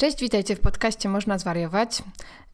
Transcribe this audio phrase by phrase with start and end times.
[0.00, 2.02] Cześć, witajcie w podcaście Można Zwariować.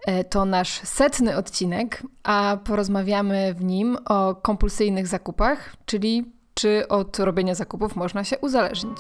[0.07, 7.19] E, to nasz setny odcinek, a porozmawiamy w nim o kompulsyjnych zakupach, czyli czy od
[7.19, 8.99] robienia zakupów można się uzależnić.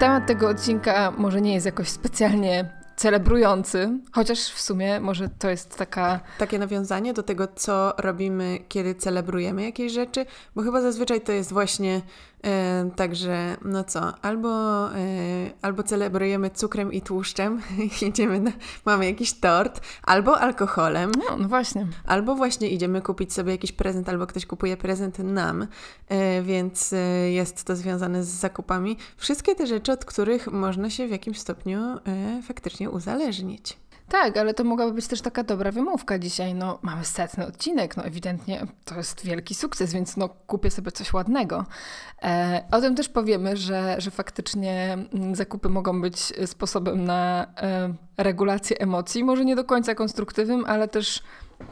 [0.00, 5.76] Temat tego odcinka może nie jest jakoś specjalnie celebrujący, chociaż w sumie może to jest
[5.76, 6.20] taka...
[6.38, 11.52] Takie nawiązanie do tego, co robimy, kiedy celebrujemy jakieś rzeczy, bo chyba zazwyczaj to jest
[11.52, 12.00] właśnie
[12.44, 14.48] E, także, no co, albo,
[14.94, 14.96] e,
[15.62, 17.62] albo celebrujemy cukrem i tłuszczem,
[18.08, 18.52] idziemy na,
[18.84, 21.12] mamy jakiś tort, albo alkoholem.
[21.28, 21.86] No, no, właśnie.
[22.06, 25.66] Albo właśnie idziemy kupić sobie jakiś prezent, albo ktoś kupuje prezent nam,
[26.08, 26.98] e, więc e,
[27.30, 28.96] jest to związane z zakupami.
[29.16, 33.76] Wszystkie te rzeczy, od których można się w jakimś stopniu e, faktycznie uzależnić.
[34.08, 36.54] Tak, ale to mogłaby być też taka dobra wymówka dzisiaj.
[36.54, 41.12] No, mamy setny odcinek, no ewidentnie to jest wielki sukces, więc no kupię sobie coś
[41.12, 41.64] ładnego.
[42.22, 47.94] E, o tym też powiemy, że, że faktycznie mm, zakupy mogą być sposobem na e,
[48.16, 49.24] regulację emocji.
[49.24, 51.22] Może nie do końca konstruktywnym, ale też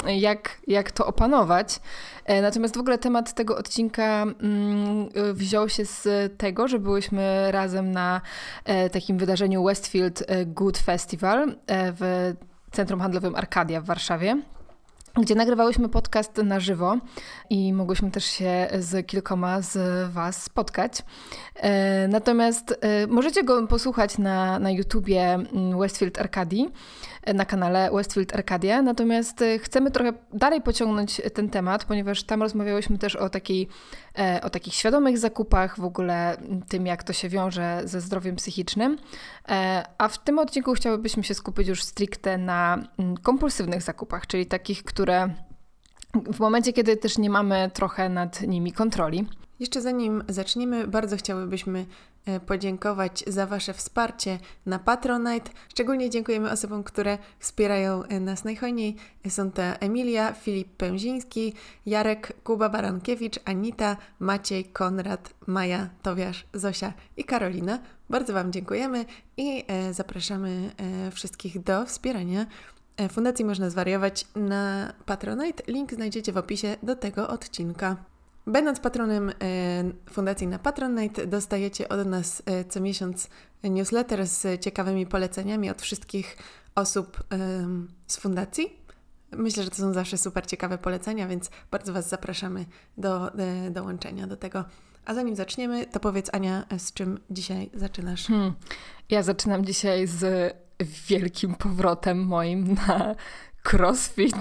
[0.06, 1.80] jak, jak to opanować.
[2.24, 7.92] E, natomiast w ogóle temat tego odcinka mm, wziął się z tego, że byłyśmy razem
[7.92, 8.20] na
[8.64, 12.32] e, takim wydarzeniu Westfield e, Good Festival w
[12.72, 14.42] Centrum Handlowym Arkadia w Warszawie
[15.20, 16.96] gdzie nagrywałyśmy podcast na żywo
[17.50, 19.78] i mogłyśmy też się z kilkoma z
[20.12, 20.92] Was spotkać.
[22.08, 26.72] Natomiast możecie go posłuchać na, na YouTubie mm, Westfield Arcadii
[27.34, 28.82] na kanale Westfield Arcadia.
[28.82, 33.68] Natomiast e, chcemy trochę dalej pociągnąć ten temat, ponieważ tam rozmawiałyśmy też o, takiej,
[34.18, 36.36] e, o takich świadomych zakupach, w ogóle
[36.68, 38.98] tym, jak to się wiąże ze zdrowiem psychicznym.
[39.48, 42.78] E, a w tym odcinku chciałybyśmy się skupić już stricte na
[43.22, 45.03] kompulsywnych zakupach, czyli takich, które
[46.33, 49.27] w momencie, kiedy też nie mamy trochę nad nimi kontroli.
[49.60, 51.86] Jeszcze zanim zaczniemy, bardzo chciałybyśmy
[52.27, 55.50] e, podziękować za Wasze wsparcie na Patronite.
[55.69, 58.97] Szczególnie dziękujemy osobom, które wspierają e, nas najhojniej.
[59.28, 61.53] Są to Emilia, Filip Pęziński,
[61.86, 67.78] Jarek, Kuba Barankiewicz, Anita, Maciej, Konrad, Maja, Towiasz, Zosia i Karolina.
[68.10, 69.04] Bardzo Wam dziękujemy
[69.36, 70.71] i e, zapraszamy
[71.12, 72.47] wszystkich do wspierania
[73.10, 75.62] Fundacji Można Zwariować na Patronite.
[75.72, 77.97] Link znajdziecie w opisie do tego odcinka.
[78.47, 79.32] Będąc patronem e,
[80.10, 83.28] fundacji na Patronite, dostajecie od nas e, co miesiąc
[83.65, 86.37] newsletter z ciekawymi poleceniami od wszystkich
[86.75, 87.25] osób
[88.06, 88.84] z fundacji.
[89.33, 92.66] Myślę, że to są zawsze super ciekawe polecenia, więc bardzo Was zapraszamy
[92.99, 94.65] do e, dołączenia do tego.
[95.04, 98.27] A zanim zaczniemy, to powiedz Ania, z czym dzisiaj zaczynasz?
[98.27, 98.54] Hmm.
[99.10, 103.14] Ja zaczynam dzisiaj z wielkim powrotem moim na
[103.62, 104.36] CrossFit.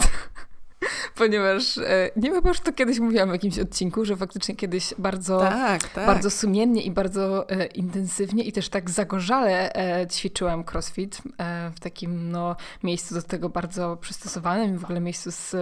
[1.15, 5.39] ponieważ e, nie wiem, już to kiedyś mówiłam w jakimś odcinku, że faktycznie kiedyś bardzo,
[5.39, 6.05] tak, tak.
[6.05, 11.79] bardzo sumiennie i bardzo e, intensywnie i też tak zagorzale e, ćwiczyłam crossfit e, w
[11.79, 15.55] takim no, miejscu do tego bardzo przystosowanym, w ogóle miejscu z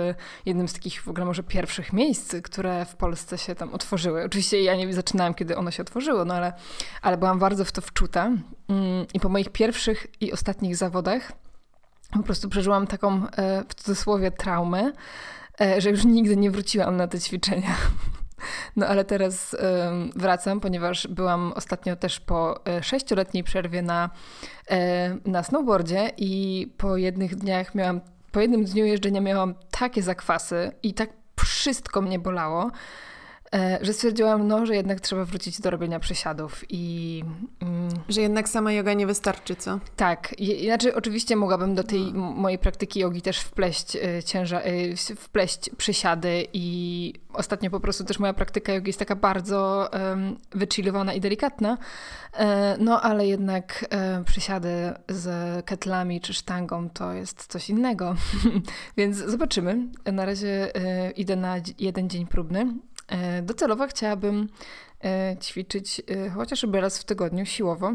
[0.46, 4.24] jednym z takich w ogóle może pierwszych miejsc, które w Polsce się tam otworzyły.
[4.24, 6.54] Oczywiście ja nie zaczynałam, kiedy ono się otworzyło, no ale,
[7.02, 8.26] ale byłam bardzo w to wczuta
[8.70, 11.32] mm, i po moich pierwszych i ostatnich zawodach
[12.12, 14.92] po prostu przeżyłam taką e, w cudzysłowie traumę,
[15.62, 17.76] e, że już nigdy nie wróciłam na te ćwiczenia.
[18.76, 19.56] No ale teraz
[20.16, 24.10] wracam, ponieważ byłam ostatnio też po e, sześcioletniej przerwie na,
[25.26, 28.02] na snowboardzie i po jednych dniach miałam,
[28.32, 32.72] po jednym dniu jeżdżenia miałam takie zakwasy i tak wszystko mnie bolało,
[33.82, 37.24] że stwierdziłam, no, że jednak trzeba wrócić do robienia przysiadów i...
[37.62, 39.80] Mm, że jednak sama yoga nie wystarczy, co?
[39.96, 40.36] Tak.
[40.38, 42.32] I, znaczy oczywiście mogłabym do tej no.
[42.32, 48.20] mojej praktyki jogi też wpleść y, ciężar, y, wpleść przysiady i ostatnio po prostu też
[48.20, 51.78] moja praktyka jogi jest taka bardzo um, wychillowana i delikatna,
[52.34, 54.70] e, no ale jednak e, przysiady
[55.10, 58.16] z ketlami czy sztangą to jest coś innego.
[58.98, 59.78] Więc zobaczymy.
[60.06, 62.91] Na razie e, idę na jeden dzień próbny E,
[63.42, 64.48] docelowo chciałabym
[65.04, 67.94] e, ćwiczyć e, chociażby raz w tygodniu siłowo,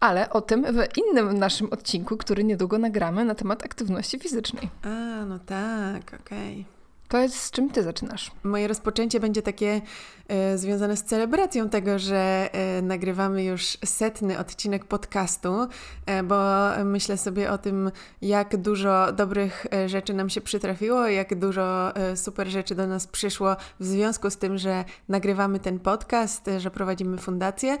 [0.00, 4.68] ale o tym w innym naszym odcinku, który niedługo nagramy na temat aktywności fizycznej.
[4.82, 6.60] A, no tak, okej.
[6.60, 6.75] Okay.
[7.08, 8.30] Powiedz, z czym ty zaczynasz?
[8.42, 9.80] Moje rozpoczęcie będzie takie
[10.28, 15.68] e, związane z celebracją tego, że e, nagrywamy już setny odcinek podcastu,
[16.06, 16.36] e, bo
[16.84, 17.90] myślę sobie o tym,
[18.22, 23.84] jak dużo dobrych rzeczy nam się przytrafiło, jak dużo super rzeczy do nas przyszło w
[23.84, 27.78] związku z tym, że nagrywamy ten podcast, że prowadzimy fundację.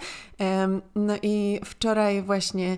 [0.94, 2.76] no i wczoraj właśnie,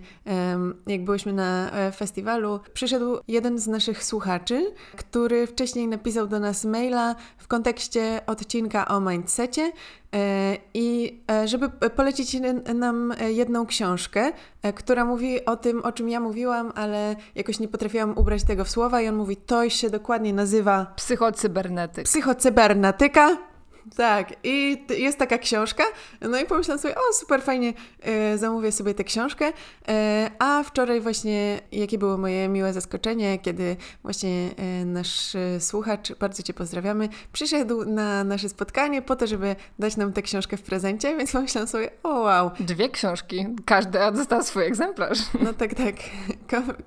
[0.87, 6.65] jak byliśmy na festiwalu, przyszedł jeden z naszych słuchaczy, który wcześniej napisał do do nas
[6.65, 9.73] maila w kontekście odcinka o mindsetie
[10.15, 12.37] e, i e, żeby polecić
[12.75, 14.33] nam jedną książkę,
[14.75, 18.71] która mówi o tym, o czym ja mówiłam, ale jakoś nie potrafiłam ubrać tego w
[18.71, 20.87] słowa i on mówi, to się dokładnie nazywa...
[20.97, 22.03] Psychocybernetyka.
[22.03, 23.48] Psychocybernetyka.
[23.97, 25.85] Tak, i jest taka książka,
[26.21, 29.53] no i pomyślałam sobie, o super fajnie, e, zamówię sobie tę książkę,
[29.89, 36.43] e, a wczoraj właśnie, jakie było moje miłe zaskoczenie, kiedy właśnie e, nasz słuchacz, bardzo
[36.43, 41.17] Cię pozdrawiamy, przyszedł na nasze spotkanie po to, żeby dać nam tę książkę w prezencie,
[41.17, 42.51] więc pomyślałam sobie, o wow.
[42.61, 45.19] Dwie książki, każda dostała swój egzemplarz.
[45.41, 45.95] No tak, tak,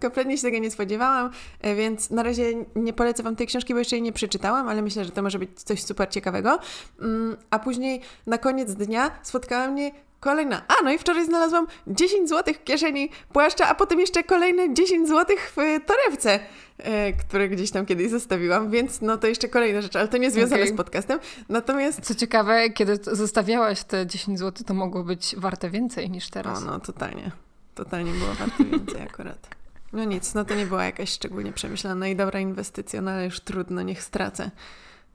[0.02, 1.30] kompletnie się tego nie spodziewałam,
[1.76, 5.06] więc na razie nie polecę Wam tej książki, bo jeszcze jej nie przeczytałam, ale myślę,
[5.06, 6.60] że to może być coś super ciekawego.
[7.02, 10.62] Mm, a później na koniec dnia spotkała mnie kolejna.
[10.68, 15.08] A, no i wczoraj znalazłam 10 zł w kieszeni płaszcza, a potem jeszcze kolejne 10
[15.08, 15.56] zł w
[15.86, 16.40] torebce,
[16.78, 20.32] e, które gdzieś tam kiedyś zostawiłam, więc no to jeszcze kolejna rzecz, ale to nie
[20.32, 20.74] związane okay.
[20.74, 21.20] z podcastem.
[21.50, 22.02] Natomiast...
[22.02, 26.64] Co ciekawe, kiedy zostawiałaś te 10 zł, to mogło być warte więcej niż teraz.
[26.64, 27.32] O, no totalnie.
[27.76, 29.48] Totalnie było warte więcej akurat.
[29.94, 33.40] No nic, no to nie była jakaś szczególnie przemyślana i dobra inwestycja, no ale już
[33.40, 34.52] trudno, niech stracę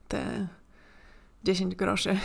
[0.07, 0.47] te
[1.43, 2.17] 10 groszy.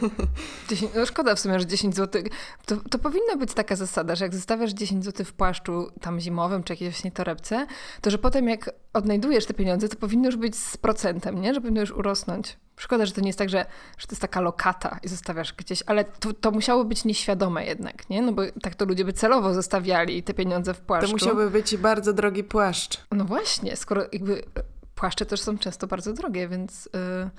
[0.68, 2.22] 10, no szkoda w sumie, że 10 zł.
[2.66, 6.62] To, to powinna być taka zasada, że jak zostawiasz 10 zł w płaszczu tam zimowym
[6.62, 7.66] czy jakiejś właśnie torebce,
[8.00, 11.54] to że potem jak odnajdujesz te pieniądze, to powinno już być z procentem, nie?
[11.54, 12.56] Że powinno już urosnąć.
[12.76, 13.66] Szkoda, że to nie jest tak, że,
[13.98, 18.10] że to jest taka lokata i zostawiasz gdzieś, ale to, to musiało być nieświadome jednak,
[18.10, 18.22] nie?
[18.22, 21.06] No bo tak to ludzie by celowo zostawiali te pieniądze w płaszczu.
[21.06, 23.00] To musiałby być bardzo drogi płaszcz.
[23.12, 24.42] No właśnie, skoro jakby
[24.94, 26.88] płaszcze też są często bardzo drogie, więc...
[26.94, 27.30] Yy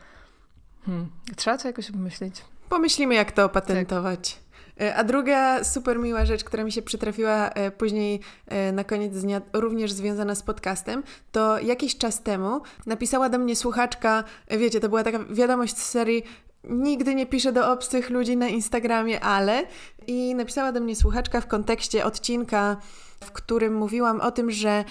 [0.85, 1.09] Hmm.
[1.35, 2.45] Trzeba to jakoś pomyśleć.
[2.69, 4.33] Pomyślimy, jak to opatentować.
[4.33, 4.49] Tak.
[4.95, 9.41] A druga super miła rzecz, która mi się przytrafiła e, później e, na koniec dnia,
[9.53, 15.03] również związana z podcastem, to jakiś czas temu napisała do mnie słuchaczka, wiecie, to była
[15.03, 16.23] taka wiadomość z serii
[16.63, 19.63] Nigdy nie piszę do obcych ludzi na Instagramie, ale
[20.07, 22.77] i napisała do mnie słuchaczka w kontekście odcinka,
[23.23, 24.83] w którym mówiłam o tym, że E,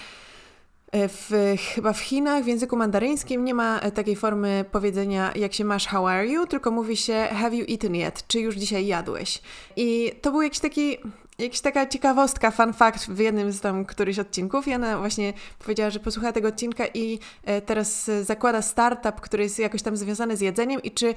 [0.93, 5.65] w, chyba w Chinach w języku mandaryńskim nie ma e, takiej formy powiedzenia jak się
[5.65, 9.41] masz, how are you, tylko mówi się have you eaten yet, czy już dzisiaj jadłeś.
[9.75, 10.97] I to był jakiś taki
[11.39, 15.89] jakaś taka ciekawostka, fun fact w jednym z tam którychś odcinków i ona właśnie powiedziała,
[15.89, 20.41] że posłuchała tego odcinka i e, teraz zakłada startup, który jest jakoś tam związany z
[20.41, 21.15] jedzeniem i czy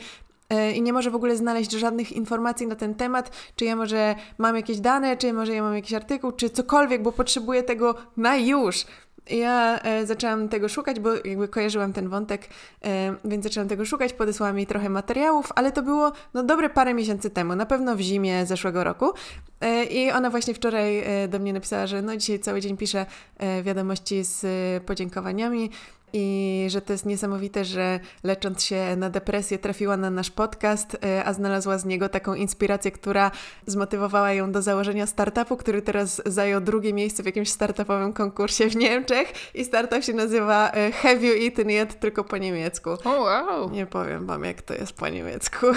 [0.74, 4.56] i nie może w ogóle znaleźć żadnych informacji na ten temat, czy ja może mam
[4.56, 8.84] jakieś dane, czy może ja mam jakiś artykuł, czy cokolwiek, bo potrzebuję tego na już.
[9.30, 12.48] Ja e, zaczęłam tego szukać, bo jakby kojarzyłam ten wątek,
[12.84, 16.94] e, więc zaczęłam tego szukać, podesłałam jej trochę materiałów, ale to było no dobre parę
[16.94, 19.12] miesięcy temu, na pewno w zimie zeszłego roku.
[19.60, 23.06] E, I ona właśnie wczoraj e, do mnie napisała, że no dzisiaj cały dzień pisze
[23.38, 25.70] e, wiadomości z e, podziękowaniami
[26.12, 31.24] i że to jest niesamowite, że lecząc się na depresję trafiła na nasz podcast, e,
[31.24, 33.30] a znalazła z niego taką inspirację, która
[33.66, 38.76] zmotywowała ją do założenia startupu, który teraz zajął drugie miejsce w jakimś startupowym konkursie w
[38.76, 42.90] Niemczech i startup się nazywa e, Have You Eaten Yet, tylko po niemiecku.
[42.90, 43.70] Oh, wow.
[43.70, 45.66] Nie powiem Wam, jak to jest po niemiecku.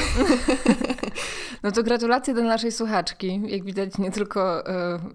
[1.63, 3.41] No to gratulacje do naszej słuchaczki.
[3.45, 4.69] Jak widać, nie tylko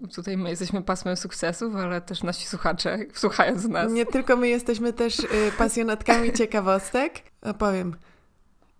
[0.05, 3.93] y, tutaj my jesteśmy pasmem sukcesów, ale też nasi słuchacze, słuchając nas.
[3.93, 7.23] Nie tylko my jesteśmy też y, pasjonatkami ciekawostek.
[7.43, 7.97] Opowiem.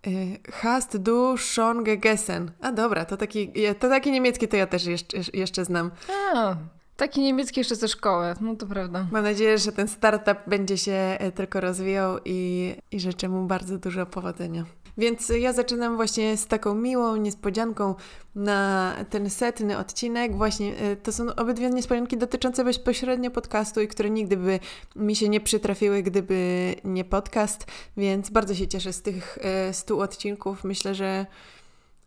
[0.07, 2.51] Y, Hast du schon gegessen?
[2.61, 5.91] A dobra, to taki, to taki niemiecki to ja też jeszcze, jeszcze znam.
[6.35, 6.55] A,
[6.97, 9.07] taki niemiecki jeszcze ze szkoły, no to prawda.
[9.11, 14.05] Mam nadzieję, że ten startup będzie się tylko rozwijał i, i życzę mu bardzo dużo
[14.05, 14.65] powodzenia.
[14.97, 17.95] Więc ja zaczynam właśnie z taką miłą niespodzianką
[18.35, 20.35] na ten setny odcinek.
[20.35, 24.59] Właśnie e, to są obydwie niespodzianki dotyczące bezpośrednio podcastu i które nigdy by
[24.95, 27.65] mi się nie przytrafiły, gdyby nie podcast,
[27.97, 30.63] więc bardzo się cieszę z tych e, stu odcinków.
[30.63, 31.25] Myślę, że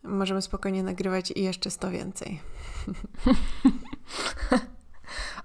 [0.02, 2.40] możemy spokojnie nagrywać i jeszcze sto więcej.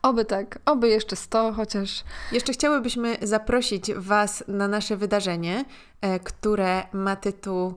[0.01, 2.03] Oby tak, oby jeszcze 100 chociaż.
[2.31, 5.65] Jeszcze chciałybyśmy zaprosić Was na nasze wydarzenie,
[6.01, 7.73] e, które ma tytuł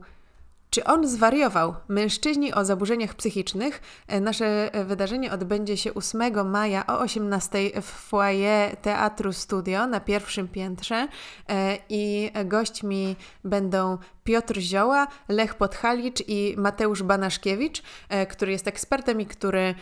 [0.73, 1.75] czy on zwariował?
[1.87, 3.81] Mężczyźni o zaburzeniach psychicznych.
[4.07, 10.47] E, nasze wydarzenie odbędzie się 8 maja o 18 w foyer Teatru Studio na pierwszym
[10.47, 11.07] piętrze
[11.49, 19.21] e, i gośćmi będą Piotr Zioła, Lech Podhalicz i Mateusz Banaszkiewicz, e, który jest ekspertem
[19.21, 19.75] i który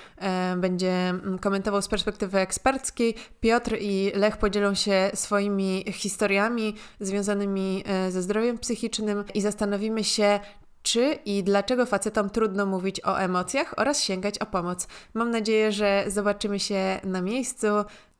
[0.57, 3.15] będzie mm, komentował z perspektywy eksperckiej.
[3.41, 10.39] Piotr i Lech podzielą się swoimi historiami związanymi ze zdrowiem psychicznym i zastanowimy się,
[10.83, 14.87] czy i dlaczego facetom trudno mówić o emocjach oraz sięgać o pomoc.
[15.13, 17.67] Mam nadzieję, że zobaczymy się na miejscu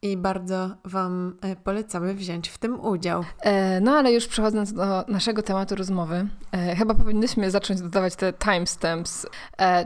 [0.04, 3.24] i bardzo Wam e, polecamy wziąć w tym udział.
[3.42, 8.34] E, no ale już przechodząc do naszego tematu rozmowy, e, chyba powinnyśmy zacząć dodawać te
[8.34, 9.28] timestamps.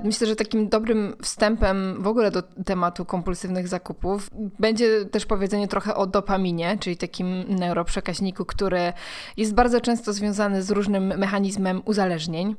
[0.04, 4.30] Myślę, że takim dobrym wstępem w ogóle do tematu kompulsywnych zakupów
[4.60, 8.94] będzie też powiedzenie trochę o dopaminie, czyli takim neuroprzekaźniku, który
[9.38, 12.56] jest bardzo często związany z różnym mechanizmem uzależnień.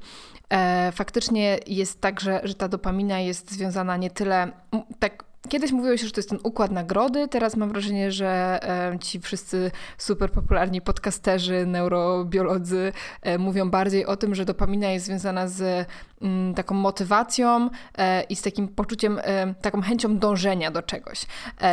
[0.92, 4.52] Faktycznie jest tak, że, że ta dopamina jest związana nie tyle
[4.98, 8.58] tak Kiedyś mówiło się, że to jest ten układ nagrody, teraz mam wrażenie, że
[8.94, 15.06] e, ci wszyscy super popularni podcasterzy, neurobiolodzy e, mówią bardziej o tym, że dopamina jest
[15.06, 15.88] związana z
[16.22, 19.20] mm, taką motywacją e, i z takim poczuciem,
[19.62, 21.26] taką chęcią dążenia do czegoś.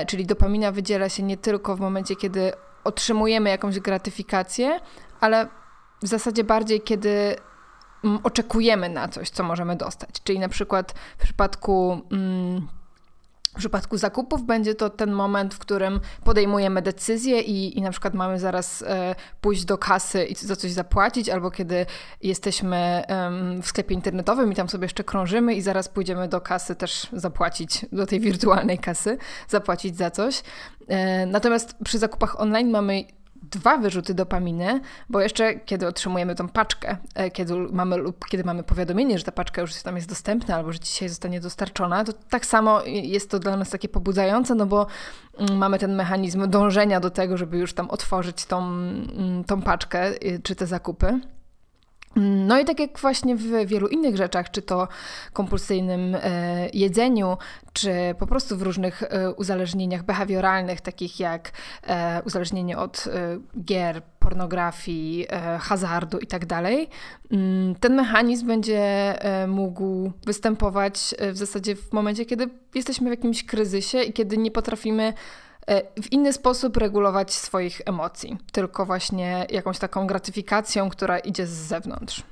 [0.07, 2.51] Czyli dopamina wydziela się nie tylko w momencie, kiedy
[2.83, 4.79] otrzymujemy jakąś gratyfikację,
[5.19, 5.47] ale
[6.01, 7.35] w zasadzie bardziej, kiedy
[8.03, 10.09] mm, oczekujemy na coś, co możemy dostać.
[10.23, 12.67] Czyli na przykład w przypadku mm,
[13.53, 18.13] w przypadku zakupów będzie to ten moment, w którym podejmujemy decyzję i, i na przykład
[18.13, 21.85] mamy zaraz e, pójść do kasy i za coś zapłacić, albo kiedy
[22.21, 23.31] jesteśmy e,
[23.61, 27.85] w sklepie internetowym i tam sobie jeszcze krążymy i zaraz pójdziemy do kasy też zapłacić,
[27.91, 29.17] do tej wirtualnej kasy,
[29.47, 30.43] zapłacić za coś.
[30.87, 33.03] E, natomiast przy zakupach online mamy
[33.51, 38.63] dwa wyrzuty dopaminy, bo jeszcze kiedy otrzymujemy tą paczkę, e, kiedy mamy lub kiedy mamy
[38.63, 42.45] powiadomienie, że ta paczka już tam jest dostępna albo że dzisiaj zostanie dostarczona, to tak
[42.45, 44.87] samo jest to dla nas takie pobudzające, no bo
[45.37, 50.25] mm, mamy ten mechanizm dążenia do tego, żeby już tam otworzyć tą, mm, tą paczkę
[50.25, 51.19] y, czy te zakupy.
[52.15, 54.87] No i tak jak właśnie w wielu innych rzeczach, czy to
[55.33, 57.37] kompulsyjnym e, jedzeniu,
[57.73, 61.51] czy po prostu w różnych e, uzależnieniach behawioralnych, takich jak
[61.83, 63.05] e, uzależnienie od
[63.65, 65.27] gier, pornografii,
[65.59, 66.63] hazardu itd., tak
[67.31, 69.13] mm, ten mechanizm będzie
[69.47, 75.13] mógł występować w zasadzie w momencie, kiedy jesteśmy w jakimś kryzysie i kiedy nie potrafimy
[76.03, 82.23] w inny sposób regulować swoich emocji, tylko właśnie jakąś taką gratyfikacją, która idzie z zewnątrz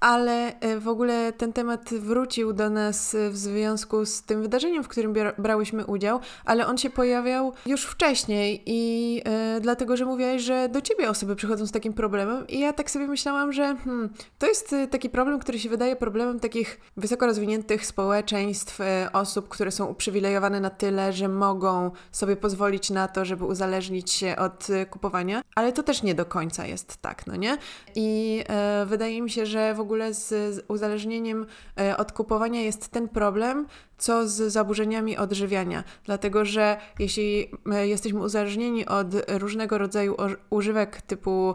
[0.00, 4.84] ale e, w ogóle ten temat wrócił do nas e, w związku z tym wydarzeniem,
[4.84, 10.42] w którym brałyśmy udział, ale on się pojawiał już wcześniej i e, dlatego, że mówiłaś,
[10.42, 14.10] że do ciebie osoby przychodzą z takim problemem i ja tak sobie myślałam, że hmm,
[14.38, 19.48] to jest e, taki problem, który się wydaje problemem takich wysoko rozwiniętych społeczeństw, e, osób,
[19.48, 24.70] które są uprzywilejowane na tyle, że mogą sobie pozwolić na to, żeby uzależnić się od
[24.70, 27.58] e, kupowania, ale to też nie do końca jest tak, no nie?
[27.94, 28.44] I
[28.86, 31.46] wydaje mi się, że w ogóle ogóle z, uzależnieniem
[31.80, 33.66] e, od kupowania jest ten problem,
[33.98, 35.84] co z zaburzeniami odżywiania.
[36.04, 40.16] Dlatego, że jeśli e, jesteśmy uzależnieni od różnego rodzaju
[40.50, 41.54] używek typu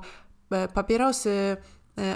[0.52, 1.58] e, papierosy,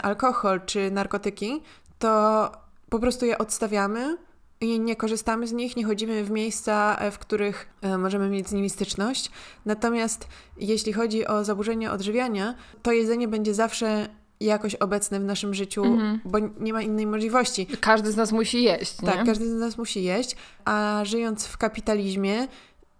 [0.01, 1.61] alkohol czy narkotyki,
[1.99, 2.51] to
[2.89, 4.17] po prostu je odstawiamy
[4.61, 8.69] i nie korzystamy z nich, nie chodzimy w miejsca, w których możemy mieć z nimi
[8.69, 9.31] styczność.
[9.65, 14.09] Natomiast jeśli chodzi o zaburzenia odżywiania, to jedzenie będzie zawsze
[14.39, 16.19] jakoś obecne w naszym życiu, mm-hmm.
[16.25, 17.67] bo nie ma innej możliwości.
[17.81, 18.95] Każdy z nas musi jeść.
[18.95, 19.25] Tak, nie?
[19.25, 22.47] każdy z nas musi jeść, a żyjąc w kapitalizmie,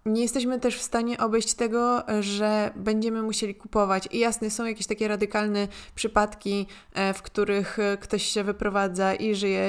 [0.06, 4.08] nie jesteśmy też w stanie obejść tego, że będziemy musieli kupować.
[4.10, 9.60] I jasne, są jakieś takie radykalne przypadki, e, w których ktoś się wyprowadza i żyje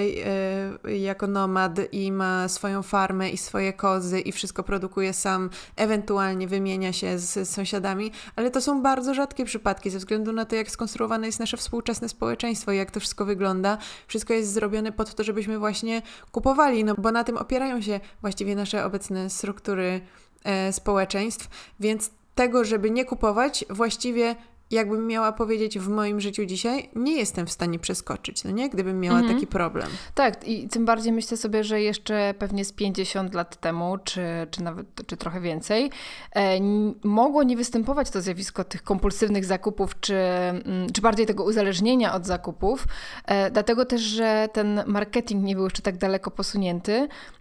[0.86, 6.48] e, jako nomad i ma swoją farmę i swoje kozy i wszystko produkuje sam, ewentualnie
[6.48, 10.72] wymienia się z sąsiadami, ale to są bardzo rzadkie przypadki ze względu na to, jak
[10.72, 13.78] skonstruowane jest nasze współczesne społeczeństwo jak to wszystko wygląda.
[14.08, 18.56] Wszystko jest zrobione po to, żebyśmy właśnie kupowali, no bo na tym opierają się właściwie
[18.56, 20.22] nasze obecne struktury e,
[20.72, 24.36] społeczeństw, więc tego, żeby nie kupować, właściwie
[24.72, 28.70] jakbym miała powiedzieć w moim życiu dzisiaj, nie jestem w stanie przeskoczyć, no nie?
[28.70, 29.36] Gdybym miała mhm.
[29.36, 29.88] taki problem.
[30.16, 34.22] Tak, i tym bardziej myślę sobie, że jeszcze pewnie z 50 lat temu, czy,
[34.52, 35.92] czy nawet czy trochę więcej,
[36.36, 36.60] e,
[37.04, 42.26] mogło nie występować to zjawisko tych kompulsywnych zakupów, czy, mm, czy bardziej tego uzależnienia od
[42.26, 42.86] zakupów,
[43.26, 47.08] e, dlatego też, że ten marketing nie był jeszcze tak daleko posunięty,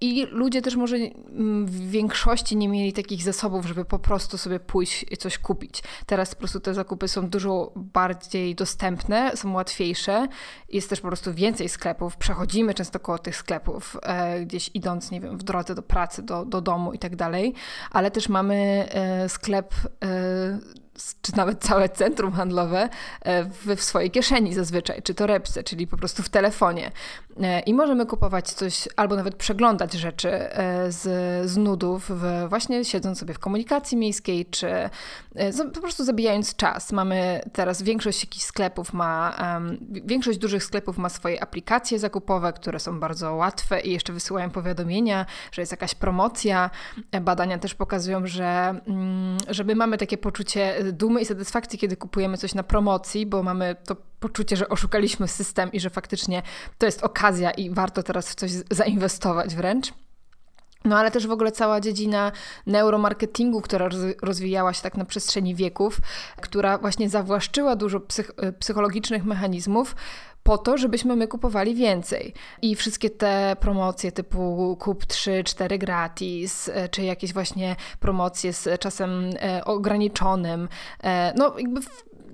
[0.00, 4.60] I ludzie też może mm, w większości nie mieli takich zasobów, żeby po prostu sobie
[4.60, 5.82] pójść i coś kupić.
[6.06, 10.28] Teraz po prostu te zakupy są dużo bardziej dostępne, są łatwiejsze.
[10.68, 12.16] Jest też po prostu więcej sklepów.
[12.16, 16.44] Przechodzimy często koło tych sklepów, e, gdzieś idąc, nie wiem, w drodze do pracy, do,
[16.44, 17.54] do domu i tak dalej.
[17.90, 19.74] Ale też mamy e, sklep
[21.22, 22.88] czy nawet całe centrum handlowe
[23.24, 26.90] w, w swojej kieszeni zazwyczaj, czy torebce, czyli po prostu w telefonie.
[27.66, 30.30] I możemy kupować coś, albo nawet przeglądać rzeczy
[30.88, 31.00] z,
[31.50, 34.90] z nudów, w, właśnie siedząc sobie w komunikacji miejskiej, czy
[35.74, 36.92] po prostu zabijając czas.
[36.92, 39.36] Mamy teraz większość jakichś sklepów ma,
[39.90, 45.26] większość dużych sklepów ma swoje aplikacje zakupowe, które są bardzo łatwe i jeszcze wysyłają powiadomienia,
[45.52, 46.70] że jest jakaś promocja.
[47.20, 52.38] Badania też pokazują, że, mm, że my mamy takie poczucie dumy i satysfakcji, kiedy kupujemy
[52.38, 56.42] coś na promocji, bo mamy to poczucie, że oszukaliśmy system i że faktycznie
[56.78, 59.92] to jest okazja i warto teraz w coś zainwestować wręcz.
[60.84, 62.32] No ale też w ogóle cała dziedzina
[62.66, 63.88] neuromarketingu, która
[64.22, 66.00] rozwijała się tak na przestrzeni wieków,
[66.40, 69.94] która właśnie zawłaszczyła dużo psych psychologicznych mechanizmów,
[70.42, 72.34] po to, żebyśmy my kupowali więcej.
[72.62, 78.80] I wszystkie te promocje typu kup 3, 4 gratis, e, czy jakieś właśnie promocje z
[78.80, 80.68] czasem e, ograniczonym,
[81.02, 81.80] e, no jakby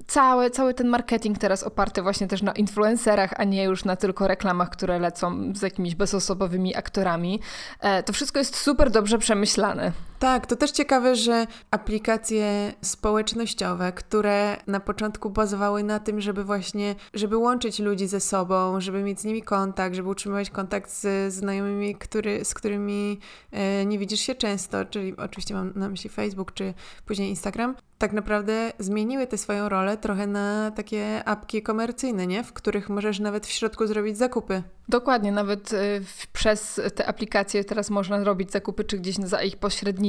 [0.06, 4.28] cały, cały ten marketing teraz oparty właśnie też na influencerach, a nie już na tylko
[4.28, 7.40] reklamach, które lecą z jakimiś bezosobowymi aktorami.
[7.80, 9.92] E, to wszystko jest super dobrze przemyślane.
[10.18, 16.94] Tak, to też ciekawe, że aplikacje społecznościowe, które na początku bazowały na tym, żeby właśnie,
[17.14, 21.94] żeby łączyć ludzi ze sobą, żeby mieć z nimi kontakt, żeby utrzymywać kontakt z znajomymi,
[21.94, 23.18] który, z którymi
[23.52, 26.74] e, nie widzisz się często, czyli oczywiście mam na myśli Facebook czy
[27.06, 32.44] później Instagram, tak naprawdę zmieniły tę swoją rolę trochę na takie apki komercyjne, nie?
[32.44, 34.62] W których możesz nawet w środku zrobić zakupy.
[34.88, 40.05] Dokładnie, nawet y, przez te aplikacje teraz można robić zakupy, czy gdzieś za ich pośrednictwem.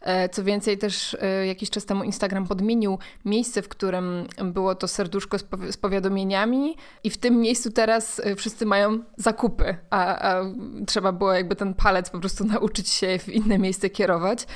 [0.00, 4.88] E, co więcej, też y, jakiś czas temu Instagram podmienił miejsce, w którym było to
[4.88, 5.36] serduszko
[5.70, 10.44] z powiadomieniami, i w tym miejscu teraz y, wszyscy mają zakupy, a, a
[10.86, 14.46] trzeba było jakby ten palec po prostu nauczyć się w inne miejsce kierować.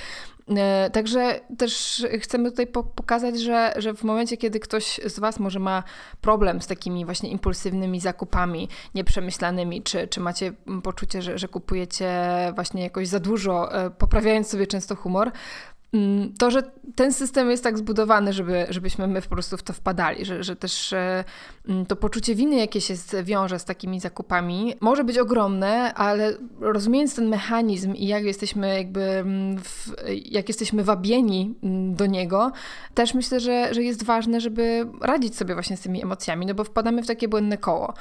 [0.49, 5.59] E, także też chcemy tutaj pokazać, że, że w momencie, kiedy ktoś z Was może
[5.59, 5.83] ma
[6.21, 12.11] problem z takimi właśnie impulsywnymi zakupami nieprzemyślanymi, czy, czy macie poczucie, że, że kupujecie
[12.55, 15.31] właśnie jakoś za dużo, e, poprawiając sobie często humor,
[16.39, 16.63] to, że
[16.95, 20.57] ten system jest tak zbudowany, żeby, żebyśmy my po prostu w to wpadali, że, że
[20.57, 20.95] też
[21.69, 22.95] mm, to poczucie winy, jakie się
[23.25, 29.03] wiąże z takimi zakupami, może być ogromne, ale rozumiejąc ten mechanizm i jak jesteśmy jakby,
[29.03, 29.95] mm, w,
[30.25, 31.55] jak jesteśmy wabieni
[31.93, 32.53] do niego,
[32.95, 36.65] też myślę, że, że jest ważne, żeby radzić sobie właśnie z tymi emocjami, no bo
[36.65, 37.95] wpadamy w takie błędne koło.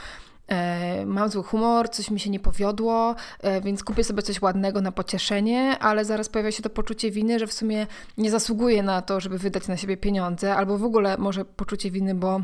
[0.49, 4.81] E, mam zły humor, coś mi się nie powiodło, e, więc kupię sobie coś ładnego
[4.81, 9.01] na pocieszenie, ale zaraz pojawia się to poczucie winy, że w sumie nie zasługuję na
[9.01, 12.41] to, żeby wydać na siebie pieniądze, albo w ogóle może poczucie winy, bo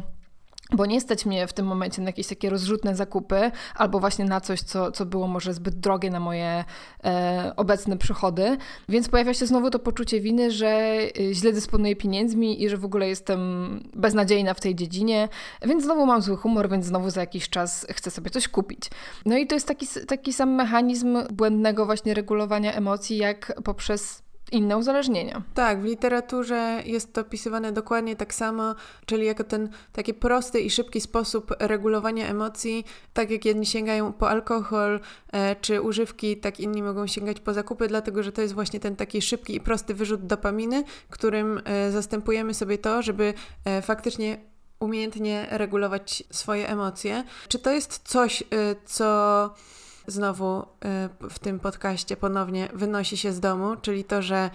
[0.72, 4.42] bo nie stać mnie w tym momencie na jakieś takie rozrzutne zakupy, albo właśnie na
[4.42, 6.66] coś, co, co było może zbyt drogie na moje
[7.04, 8.58] e, obecne przychody.
[8.90, 12.86] Więc pojawia się znowu to poczucie winy, że e, źle dysponuję pieniędzmi i że w
[12.86, 13.40] ogóle jestem
[13.94, 15.30] beznadziejna w tej dziedzinie,
[15.62, 18.84] więc znowu mam zły humor, więc znowu za jakiś czas chcę sobie coś kupić.
[19.26, 24.78] No i to jest taki, taki sam mechanizm błędnego właśnie regulowania emocji, jak poprzez inne
[24.78, 25.42] uzależnienia.
[25.54, 30.70] Tak, w literaturze jest to opisywane dokładnie tak samo, czyli jako ten taki prosty i
[30.70, 35.00] szybki sposób regulowania emocji, tak jak jedni sięgają po alkohol
[35.32, 38.96] e, czy używki, tak inni mogą sięgać po zakupy, dlatego że to jest właśnie ten
[38.96, 43.34] taki szybki i prosty wyrzut dopaminy, którym e, zastępujemy sobie to, żeby
[43.66, 44.38] e, faktycznie
[44.80, 47.24] umiejętnie regulować swoje emocje.
[47.48, 48.46] Czy to jest coś, e,
[48.86, 49.54] co
[50.08, 54.50] znowu y, w tym podcaście ponownie wynosi się z domu, czyli to, że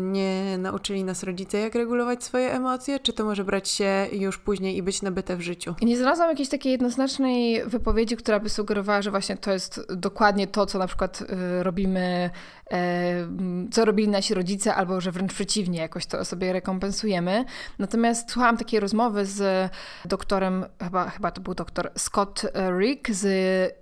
[0.00, 4.76] nie nauczyli nas rodzice, jak regulować swoje emocje, czy to może brać się już później
[4.76, 5.74] i być nabyte w życiu?
[5.82, 10.66] Nie znalazłam jakiejś takiej jednoznacznej wypowiedzi, która by sugerowała, że właśnie to jest dokładnie to,
[10.66, 12.30] co na przykład e, robimy,
[12.70, 13.28] e,
[13.70, 17.44] co robili nasi rodzice, albo że wręcz przeciwnie, jakoś to sobie rekompensujemy.
[17.78, 19.70] Natomiast słuchałam takiej rozmowy z
[20.04, 22.42] doktorem, chyba, chyba to był doktor Scott
[22.78, 23.26] Rick z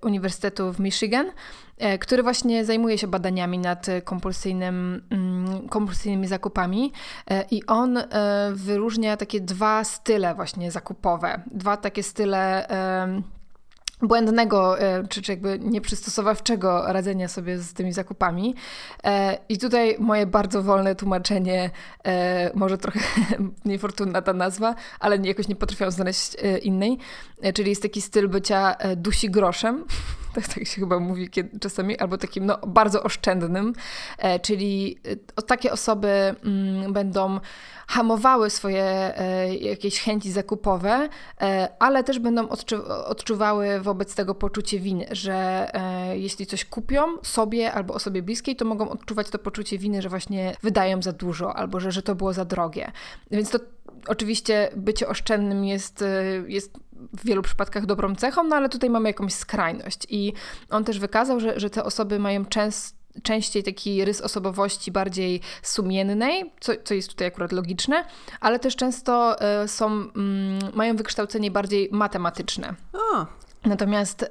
[0.02, 1.65] Uniwersytetu w Michigan, E,
[2.00, 6.92] który właśnie zajmuje się badaniami nad kompulsyjnym, mm, kompulsyjnymi zakupami
[7.30, 8.04] e, i on e,
[8.54, 12.66] wyróżnia takie dwa style właśnie zakupowe, dwa takie style
[14.02, 14.76] błędnego,
[15.08, 18.54] czy, czy jakby nieprzystosowawczego radzenia sobie z tymi zakupami.
[19.48, 21.70] I tutaj moje bardzo wolne tłumaczenie,
[22.54, 23.00] może trochę
[23.64, 26.98] niefortunna ta nazwa, ale jakoś nie potrafiłam znaleźć innej,
[27.54, 29.84] czyli jest taki styl bycia dusi groszem,
[30.36, 33.72] tak, tak się chyba mówi kiedy, czasami, albo takim no, bardzo oszczędnym,
[34.18, 34.98] e, czyli
[35.38, 36.08] e, takie osoby
[36.44, 37.40] mm, będą
[37.86, 41.08] hamowały swoje e, jakieś chęci zakupowe,
[41.40, 47.02] e, ale też będą odczu odczuwały wobec tego poczucie winy, że e, jeśli coś kupią
[47.22, 51.56] sobie albo osobie bliskiej, to mogą odczuwać to poczucie winy, że właśnie wydają za dużo
[51.56, 52.92] albo że, że to było za drogie.
[53.30, 53.58] Więc to
[54.06, 56.04] oczywiście bycie oszczędnym jest,
[56.46, 56.72] jest
[57.12, 60.06] w wielu przypadkach dobrą cechą, no ale tutaj mamy jakąś skrajność.
[60.08, 60.32] I
[60.70, 66.52] on też wykazał, że, że te osoby mają często częściej taki rys osobowości bardziej sumiennej,
[66.60, 68.04] co, co jest tutaj akurat logiczne,
[68.40, 72.74] ale też często y, są, mm, mają wykształcenie bardziej matematyczne.
[72.92, 73.26] O.
[73.66, 74.26] Natomiast y,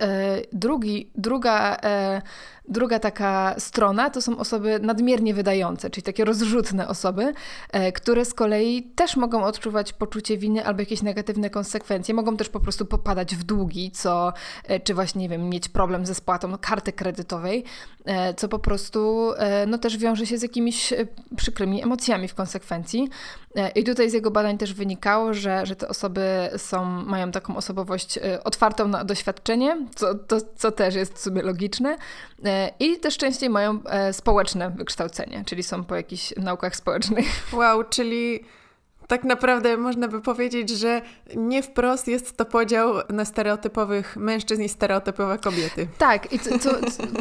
[0.54, 2.21] drugi, druga y,
[2.67, 7.34] Druga taka strona to są osoby nadmiernie wydające, czyli takie rozrzutne osoby,
[7.71, 12.13] e, które z kolei też mogą odczuwać poczucie winy albo jakieś negatywne konsekwencje.
[12.13, 16.06] Mogą też po prostu popadać w długi, co, e, czy właśnie, nie wiem, mieć problem
[16.06, 17.94] ze spłatą karty kredytowej, e,
[18.37, 19.31] co po prostu
[19.67, 20.93] no, też wiąże się z jakimiś
[21.35, 23.09] przykrymi emocjami w konsekwencji.
[23.75, 28.19] I tutaj z jego badań też wynikało, że, że te osoby są, mają taką osobowość
[28.43, 31.97] otwartą na doświadczenie, co, to, co też jest w sumie logiczne,
[32.79, 37.25] i też częściej mają e, społeczne wykształcenie, czyli są po jakichś naukach społecznych.
[37.53, 38.45] Wow, czyli
[39.07, 41.01] tak naprawdę można by powiedzieć, że
[41.35, 45.87] nie wprost jest to podział na stereotypowych mężczyzn i stereotypowe kobiety.
[45.97, 46.39] Tak, i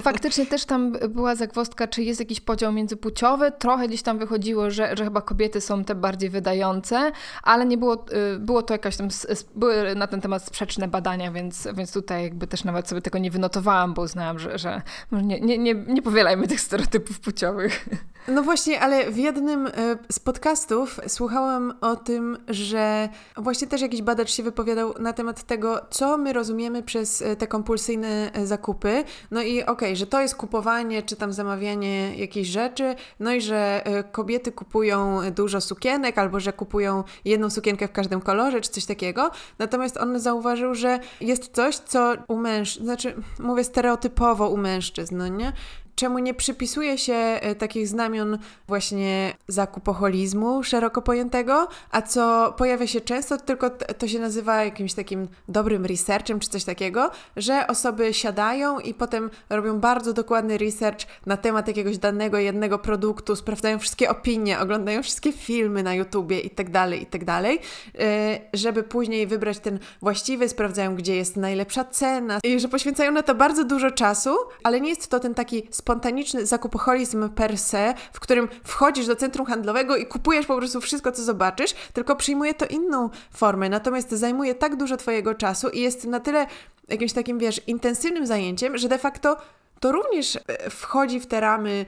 [0.02, 3.52] faktycznie też tam była zagwozdka, czy jest jakiś podział międzypłciowy.
[3.58, 8.06] Trochę gdzieś tam wychodziło, że, że chyba kobiety są te bardziej wydające, ale nie było,
[8.34, 9.08] y, było to jakaś tam,
[9.54, 13.30] były na ten temat sprzeczne badania, więc, więc tutaj jakby też nawet sobie tego nie
[13.30, 17.88] wynotowałam, bo uznałam, że, że nie, nie, nie, nie powielajmy tych stereotypów płciowych.
[18.28, 19.72] No właśnie, ale w jednym y,
[20.12, 25.80] z podcastów słuchałam o tym, że właśnie też jakiś badacz się wypowiadał na temat tego,
[25.90, 29.04] co my rozumiemy przez e, te kompulsyjne e, zakupy.
[29.30, 33.40] No i okej, okay, że to jest kupowanie czy tam zamawianie jakiejś rzeczy, no i
[33.40, 38.70] że e, kobiety kupują dużo sukienek albo że kupują jedną sukienkę w każdym kolorze czy
[38.70, 39.30] coś takiego.
[39.58, 45.28] Natomiast on zauważył, że jest coś, co u mężczyzn, znaczy mówię stereotypowo u mężczyzn, no
[45.28, 45.52] nie?
[45.94, 53.00] Czemu nie przypisuje się e, takich znamion właśnie zakupoholizmu szeroko pojętego, a co pojawia się
[53.00, 58.78] często, tylko to się nazywa jakimś takim dobrym researchem czy coś takiego, że osoby siadają
[58.78, 64.60] i potem robią bardzo dokładny research na temat jakiegoś danego jednego produktu, sprawdzają wszystkie opinie,
[64.60, 69.78] oglądają wszystkie filmy na YouTubie i tak dalej, i tak e, żeby później wybrać ten
[70.02, 74.80] właściwy, sprawdzają gdzie jest najlepsza cena i że poświęcają na to bardzo dużo czasu, ale
[74.80, 79.96] nie jest to ten taki spontaniczny zakupoholizm per se, w którym wchodzisz do centrum handlowego
[79.96, 84.76] i kupujesz po prostu wszystko, co zobaczysz, tylko przyjmuje to inną formę, natomiast zajmuje tak
[84.76, 86.46] dużo Twojego czasu i jest na tyle
[86.88, 89.36] jakimś takim, wiesz, intensywnym zajęciem, że de facto
[89.84, 91.86] to również e, wchodzi w te ramy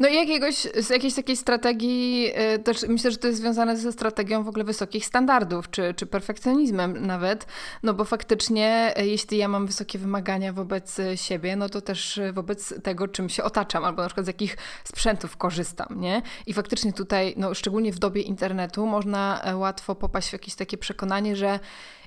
[0.00, 3.92] no i jakiegoś, z jakiejś takiej strategii, e, też myślę, że to jest związane ze
[3.92, 7.46] strategią w ogóle wysokich standardów, czy, czy perfekcjonizmem nawet,
[7.82, 12.82] no bo faktycznie e, jeśli ja mam wysokie wymagania wobec siebie, no to też wobec
[12.82, 16.22] tego, czym się otaczam, albo na przykład z jakich sprzętów korzystam, nie?
[16.46, 21.36] I faktycznie tutaj, no szczególnie w dobie internetu, można łatwo popaść w jakieś takie przekonanie,
[21.36, 21.60] że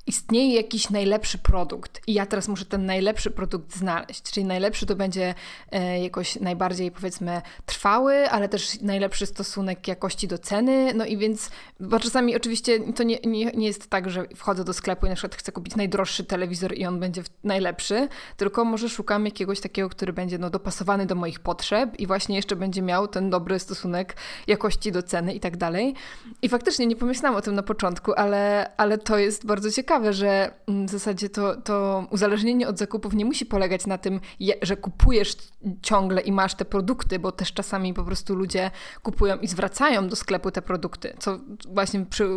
[0.07, 4.21] istnieje jakiś najlepszy produkt i ja teraz muszę ten najlepszy produkt znaleźć.
[4.21, 5.35] Czyli najlepszy to będzie
[5.71, 10.93] e, jakoś najbardziej powiedzmy trwały, ale też najlepszy stosunek jakości do ceny.
[10.95, 14.73] No i więc, bo czasami oczywiście to nie, nie, nie jest tak, że wchodzę do
[14.73, 19.25] sklepu i na przykład chcę kupić najdroższy telewizor i on będzie najlepszy, tylko może szukam
[19.25, 23.29] jakiegoś takiego, który będzie no, dopasowany do moich potrzeb i właśnie jeszcze będzie miał ten
[23.29, 24.15] dobry stosunek
[24.47, 25.95] jakości do ceny i tak dalej.
[26.41, 30.13] I faktycznie nie pomyślałam o tym na początku, ale, ale to jest bardzo ciekawe ciekawe,
[30.13, 34.19] że mm, w zasadzie to, to uzależnienie od zakupów nie musi polegać na tym,
[34.61, 35.35] że kupujesz
[35.81, 38.71] ciągle i masz te produkty, bo też czasami po prostu ludzie
[39.03, 42.27] kupują i zwracają do sklepu te produkty, co właśnie przy,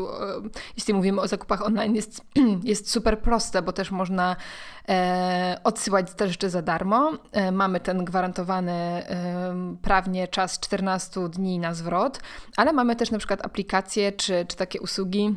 [0.76, 2.20] jeśli mówimy o zakupach online jest,
[2.64, 4.36] jest super proste, bo też można
[4.88, 7.12] e, odsyłać te rzeczy za darmo.
[7.32, 12.20] E, mamy ten gwarantowany e, prawnie czas 14 dni na zwrot,
[12.56, 15.36] ale mamy też na przykład aplikacje czy, czy takie usługi,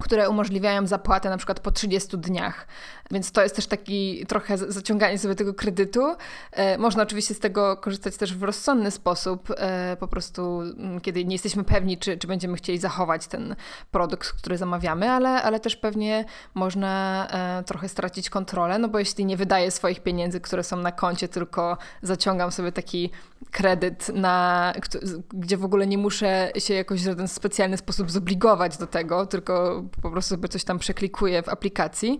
[0.00, 2.66] które umożliwiają zapłatę na przykład po 30 dniach.
[3.10, 6.14] Więc to jest też taki trochę zaciąganie sobie tego kredytu.
[6.52, 11.24] E, można oczywiście z tego korzystać też w rozsądny sposób, e, po prostu mm, kiedy
[11.24, 13.56] nie jesteśmy pewni, czy, czy będziemy chcieli zachować ten
[13.90, 19.24] produkt, który zamawiamy, ale, ale też pewnie można e, trochę stracić kontrolę, no bo jeśli
[19.24, 23.10] nie wydaję swoich pieniędzy, które są na koncie, tylko zaciągam sobie taki
[23.50, 24.72] kredyt, na,
[25.34, 29.82] gdzie w ogóle nie muszę się jakoś w żaden specjalny sposób zobligować do tego, tylko
[30.02, 32.18] po prostu sobie coś tam przeklikuję w aplikacji,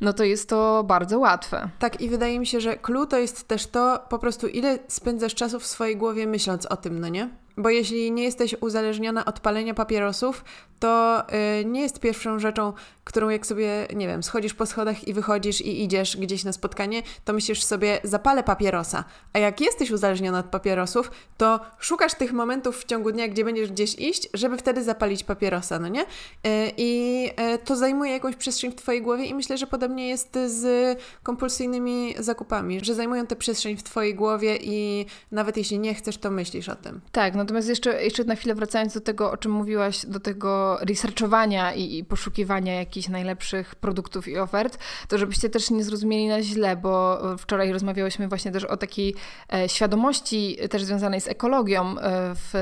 [0.00, 1.70] no to jest to bardzo łatwe.
[1.78, 5.34] Tak, i wydaje mi się, że clue to jest też to po prostu, ile spędzasz
[5.34, 7.41] czasu w swojej głowie myśląc o tym, no nie?
[7.56, 10.44] Bo jeśli nie jesteś uzależniona od palenia papierosów,
[10.82, 11.22] to
[11.58, 12.72] yy, nie jest pierwszą rzeczą,
[13.04, 17.02] którą jak sobie, nie wiem, schodzisz po schodach i wychodzisz i idziesz gdzieś na spotkanie,
[17.24, 19.04] to myślisz sobie, zapalę papierosa.
[19.32, 23.70] A jak jesteś uzależniona od papierosów, to szukasz tych momentów w ciągu dnia, gdzie będziesz
[23.70, 26.00] gdzieś iść, żeby wtedy zapalić papierosa, no nie?
[26.00, 30.38] Yy, I yy, to zajmuje jakąś przestrzeń w Twojej głowie i myślę, że podobnie jest
[30.46, 36.18] z kompulsyjnymi zakupami, że zajmują tę przestrzeń w Twojej głowie i nawet jeśli nie chcesz,
[36.18, 37.00] to myślisz o tym.
[37.12, 41.74] Tak, natomiast jeszcze, jeszcze na chwilę wracając do tego, o czym mówiłaś, do tego researchowania
[41.74, 44.78] i, i poszukiwania jakichś najlepszych produktów i ofert,
[45.08, 49.14] to żebyście też nie zrozumieli na źle, bo wczoraj rozmawiałyśmy właśnie też o takiej
[49.52, 52.52] e, świadomości też związanej z ekologią e, w,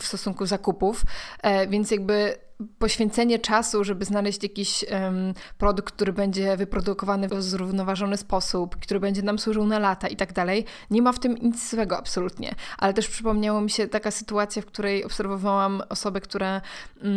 [0.00, 1.02] w stosunku zakupów,
[1.42, 2.45] e, więc jakby
[2.78, 9.22] poświęcenie czasu, żeby znaleźć jakiś um, produkt, który będzie wyprodukowany w zrównoważony sposób, który będzie
[9.22, 12.54] nam służył na lata i tak dalej, nie ma w tym nic złego absolutnie.
[12.78, 16.60] Ale też przypomniało mi się taka sytuacja, w której obserwowałam osobę, która
[17.02, 17.12] um,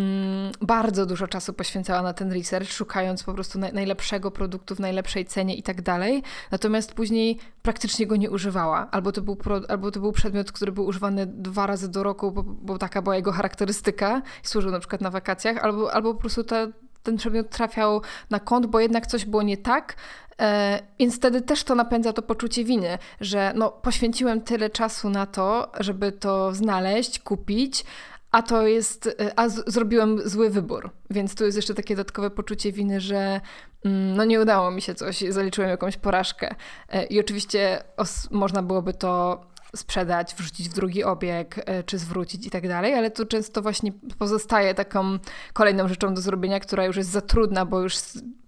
[0.62, 5.26] bardzo dużo czasu poświęcała na ten research, szukając po prostu na, najlepszego produktu w najlepszej
[5.26, 6.24] cenie i tak dalej.
[6.52, 8.88] Natomiast później praktycznie go nie używała.
[8.92, 12.44] Albo to był, albo to był przedmiot, który był używany dwa razy do roku, bo,
[12.44, 14.22] bo taka była jego charakterystyka.
[14.44, 15.29] Służył na przykład na wakacje
[15.62, 16.72] albo, albo po prostu te,
[17.04, 19.96] ten przedmiot trafiał na kąt, bo jednak coś było nie tak.
[20.42, 25.26] E, więc wtedy też to napędza to poczucie winy, że no, poświęciłem tyle czasu na
[25.26, 27.86] to, żeby to znaleźć, kupić,
[28.32, 30.90] a to jest, e, a z, zrobiłem zły wybór.
[31.10, 33.42] Więc tu jest jeszcze takie dodatkowe poczucie winy, że
[33.86, 36.56] mm, no nie udało mi się coś, zaliczyłem jakąś porażkę.
[36.90, 39.42] E, I oczywiście os, można byłoby to
[39.76, 43.92] sprzedać, wrzucić w drugi obieg, e, czy zwrócić i tak dalej, ale to często właśnie
[44.20, 45.20] pozostaje taką
[45.54, 47.94] kolejną rzeczą do zrobienia, która już jest za trudna, bo już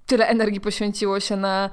[0.06, 1.70] tyle energii poświęciło się na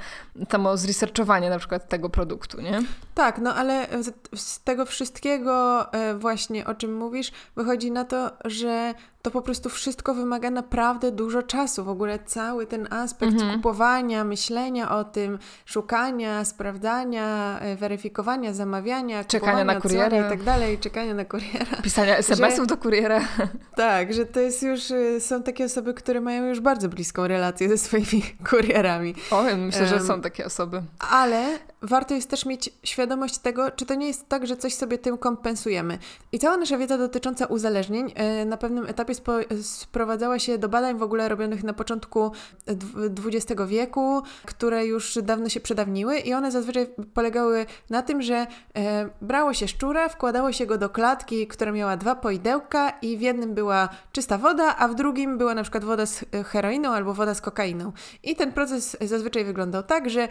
[0.50, 2.82] samo zresearchowanie na przykład tego produktu, nie?
[3.14, 3.86] Tak, no ale
[4.34, 9.68] z tego wszystkiego e, właśnie o czym mówisz, wychodzi na to, że to po prostu
[9.68, 11.84] wszystko wymaga naprawdę dużo czasu.
[11.84, 13.56] W ogóle cały ten aspekt mhm.
[13.56, 20.78] kupowania, myślenia o tym, szukania, sprawdzania, e, weryfikowania, zamawiania, czekania na kuriera i tak dalej,
[20.78, 21.82] czekania na kuriera.
[21.82, 23.20] Pisania SMS-ów do kuriera.
[23.76, 27.68] Tak, że to jest już, e, są takie osoby, które mają już bardzo bliską relację
[27.68, 29.14] ze swoimi kurierami.
[29.30, 30.82] O, myślę, um, że są takie osoby.
[31.10, 34.98] Ale warto jest też mieć świadomość tego, czy to nie jest tak, że coś sobie
[34.98, 35.98] tym kompensujemy.
[36.32, 39.07] I cała nasza wiedza dotycząca uzależnień e, na pewnym etapie
[39.62, 42.32] sprowadzała się do badań w ogóle robionych na początku
[43.26, 49.08] XX wieku, które już dawno się przedawniły i one zazwyczaj polegały na tym, że e,
[49.22, 53.54] brało się szczura, wkładało się go do klatki, która miała dwa poidełka i w jednym
[53.54, 57.40] była czysta woda, a w drugim była na przykład woda z heroiną albo woda z
[57.40, 57.92] kokainą.
[58.22, 60.28] I ten proces zazwyczaj wyglądał tak, że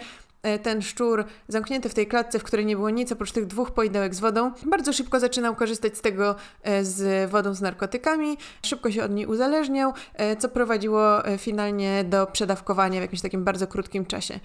[0.64, 4.16] ten szczur zamknięty w tej klatce, w której nie było nic oprócz tych dwóch poidełek
[4.16, 9.04] z wodą, bardzo szybko zaczynał korzystać z tego e, z wodą z narkotykami, szybko się
[9.04, 14.40] od niej uzależniał, e, co prowadziło finalnie do przedawkowania w jakimś takim bardzo krótkim czasie.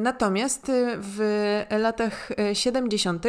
[0.00, 3.26] Natomiast w latach 70.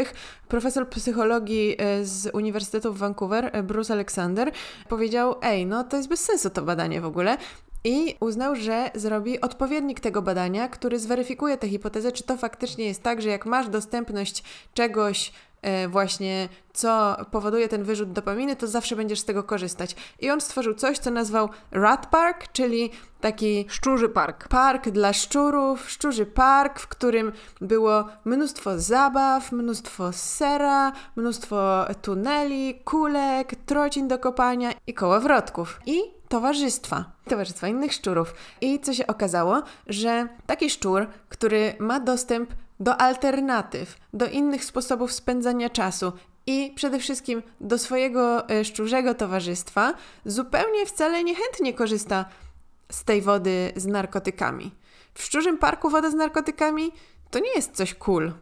[0.47, 4.51] profesor psychologii z Uniwersytetu w Vancouver, Bruce Alexander,
[4.89, 7.37] powiedział: Ej, no to jest bez sensu to badanie w ogóle
[7.83, 13.03] i uznał, że zrobi odpowiednik tego badania, który zweryfikuje tę hipotezę, czy to faktycznie jest
[13.03, 14.43] tak, że jak masz dostępność
[14.73, 19.95] czegoś, e, właśnie, co powoduje ten wyrzut dopaminy, to zawsze będziesz z tego korzystać.
[20.19, 22.91] I on stworzył coś, co nazwał Rat Park, czyli
[23.21, 24.47] taki szczurzy park.
[24.47, 33.55] Park dla szczurów, szczurzy park, w którym było mnóstwo zabaw, mnóstwo sera, mnóstwo tuneli, kulek,
[33.65, 35.79] trocin do kopania i kołowrotków.
[35.85, 38.33] I towarzystwa, towarzystwa innych szczurów.
[38.61, 45.11] I co się okazało, że taki szczur, który ma dostęp do alternatyw, do innych sposobów
[45.11, 46.13] spędzania czasu
[46.45, 49.93] i przede wszystkim do swojego e, szczurzego towarzystwa,
[50.25, 52.25] zupełnie wcale niechętnie korzysta
[52.91, 54.71] z tej wody z narkotykami.
[55.13, 56.91] W szczurzym parku woda z narkotykami
[57.31, 58.33] to nie jest coś cool.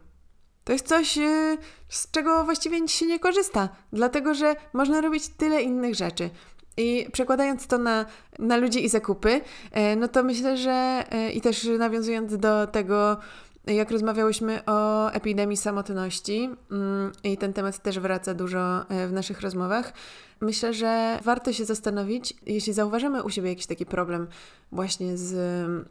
[0.64, 1.56] To jest coś, e,
[1.88, 6.30] z czego właściwie się nie korzysta, dlatego że można robić tyle innych rzeczy.
[6.76, 8.06] I przekładając to na,
[8.38, 9.40] na ludzi i zakupy,
[9.72, 13.16] e, no to myślę, że e, i też nawiązując do tego,
[13.66, 19.40] jak rozmawiałyśmy o epidemii samotności mm, i ten temat też wraca dużo e, w naszych
[19.40, 19.92] rozmowach,
[20.40, 24.26] myślę, że warto się zastanowić, jeśli zauważymy u siebie jakiś taki problem
[24.72, 25.30] właśnie z,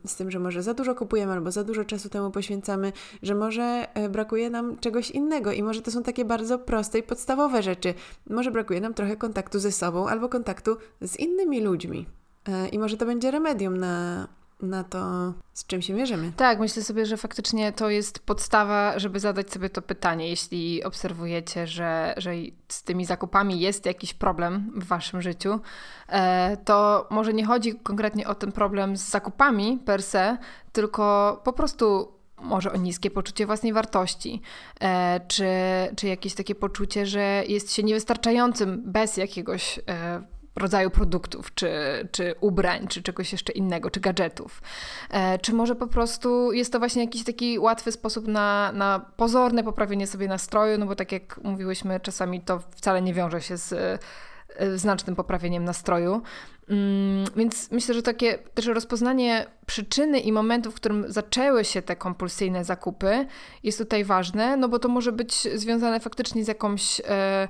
[0.06, 3.88] z tym, że może za dużo kupujemy albo za dużo czasu temu poświęcamy, że może
[3.94, 7.94] e, brakuje nam czegoś innego i może to są takie bardzo proste i podstawowe rzeczy.
[8.30, 12.06] Może brakuje nam trochę kontaktu ze sobą albo kontaktu z innymi ludźmi.
[12.48, 14.28] E, I może to będzie remedium na,
[14.62, 16.32] na to, z czym się mierzymy.
[16.38, 20.30] Tak, myślę sobie, że faktycznie to jest podstawa, żeby zadać sobie to pytanie.
[20.30, 22.32] Jeśli obserwujecie, że, że
[22.68, 25.60] z tymi zakupami jest jakiś problem w waszym życiu,
[26.08, 30.38] e, to może nie chodzi konkretnie o ten problem z zakupami per se,
[30.72, 34.42] tylko po prostu może o niskie poczucie własnej wartości,
[34.82, 35.48] e, czy,
[35.96, 40.22] czy jakieś takie poczucie, że jest się niewystarczającym bez jakiegoś e,
[40.56, 41.72] rodzaju produktów, czy,
[42.12, 44.62] czy ubrań, czy czegoś jeszcze innego, czy gadżetów.
[45.10, 49.64] E, czy może po prostu jest to właśnie jakiś taki łatwy sposób na, na pozorne
[49.64, 53.74] poprawienie sobie nastroju, no bo tak jak mówiłyśmy, czasami to wcale nie wiąże się z
[53.74, 56.22] e, znacznym poprawieniem nastroju.
[56.70, 61.96] Mm, więc myślę, że takie też rozpoznanie przyczyny i momentu, w którym zaczęły się te
[61.96, 63.26] kompulsyjne zakupy,
[63.64, 67.02] jest tutaj ważne, no bo to może być związane faktycznie z jakąś.
[67.06, 67.48] E,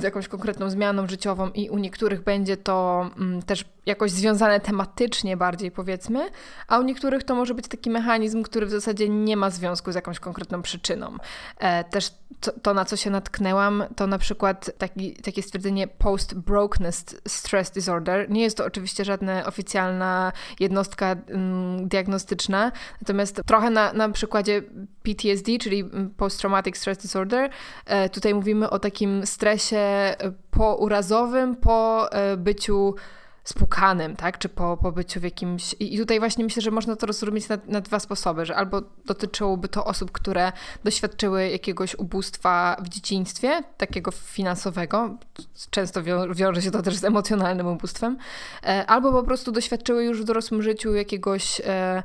[0.00, 5.36] z jakąś konkretną zmianą życiową i u niektórych będzie to mm, też jakoś związane tematycznie
[5.36, 6.30] bardziej powiedzmy,
[6.68, 9.94] a u niektórych to może być taki mechanizm, który w zasadzie nie ma związku z
[9.94, 11.16] jakąś konkretną przyczyną.
[11.58, 17.16] E, też to, to, na co się natknęłam, to na przykład taki, takie stwierdzenie post-brokenness
[17.28, 18.30] stress disorder.
[18.30, 24.62] Nie jest to oczywiście żadna oficjalna jednostka mm, diagnostyczna, natomiast trochę na, na przykładzie
[25.08, 27.50] PTSD, czyli mm, post-traumatic stress disorder,
[27.86, 30.16] e, tutaj mówimy o takim stresie e,
[30.50, 32.94] pourazowym po e, byciu
[33.44, 34.38] spłukanym, tak?
[34.38, 35.74] Czy po, po byciu w jakimś...
[35.80, 39.68] I tutaj właśnie myślę, że można to rozumieć na, na dwa sposoby, że albo dotyczyłoby
[39.68, 40.52] to osób, które
[40.84, 45.16] doświadczyły jakiegoś ubóstwa w dzieciństwie, takiego finansowego,
[45.70, 48.18] często wią wiąże się to też z emocjonalnym ubóstwem,
[48.86, 52.02] albo po prostu doświadczyły już w dorosłym życiu jakiegoś e,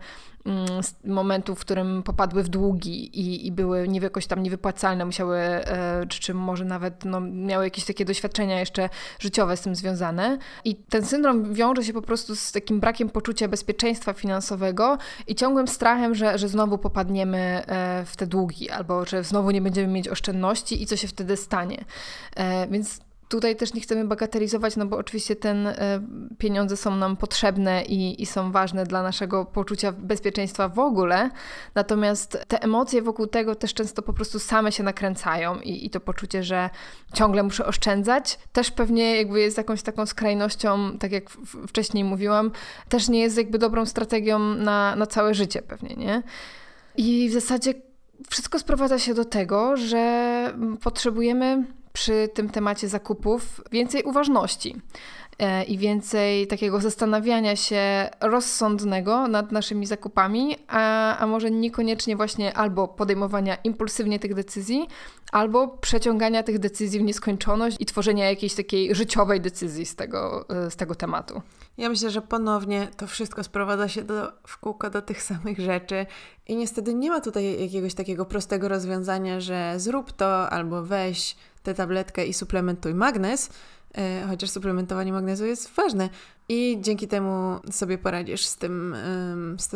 [1.06, 6.06] momentu, w którym popadły w długi i, i były nie jakoś tam niewypłacalne, musiały, e,
[6.10, 10.38] czy, czy może nawet no, miały jakieś takie doświadczenia jeszcze życiowe z tym związane.
[10.66, 15.68] I ten syndrom wiąże się po prostu z takim brakiem poczucia bezpieczeństwa finansowego i ciągłym
[15.68, 20.08] strachem, że, że znowu popadniemy e, w te długi, albo że znowu nie będziemy mieć
[20.08, 21.86] oszczędności i co się wtedy stanie.
[22.36, 23.00] E, więc
[23.34, 25.76] tutaj też nie chcemy bagatelizować, no bo oczywiście ten e,
[26.38, 31.30] pieniądze są nam potrzebne i, i są ważne dla naszego poczucia bezpieczeństwa w ogóle.
[31.76, 36.00] Natomiast te emocje wokół tego też często po prostu same się nakręcają i, i to
[36.00, 36.70] poczucie, że
[37.14, 41.30] ciągle muszę oszczędzać, też pewnie jakby jest jakąś taką skrajnością, tak jak
[41.68, 42.52] wcześniej mówiłam,
[42.90, 46.24] też nie jest jakby dobrą strategią na, na całe życie pewnie, nie?
[46.98, 47.74] I w zasadzie
[48.30, 54.76] wszystko sprowadza się do tego, że potrzebujemy przy tym temacie zakupów więcej uważności
[55.40, 62.58] e, i więcej takiego zastanawiania się rozsądnego nad naszymi zakupami, a, a może niekoniecznie właśnie
[62.58, 64.88] albo podejmowania impulsywnie tych decyzji,
[65.32, 70.72] albo przeciągania tych decyzji w nieskończoność i tworzenia jakiejś takiej życiowej decyzji z tego, e,
[70.72, 71.42] z tego tematu.
[71.78, 76.06] Ja myślę, że ponownie to wszystko sprowadza się do, w kółko do tych samych rzeczy
[76.48, 81.74] i niestety nie ma tutaj jakiegoś takiego prostego rozwiązania, że zrób to albo weź tę
[81.74, 83.50] tabletkę i suplementuj magnez,
[83.98, 86.10] e, chociaż suplementowanie magnezu jest ważne
[86.50, 88.96] i dzięki temu sobie poradzisz z tym,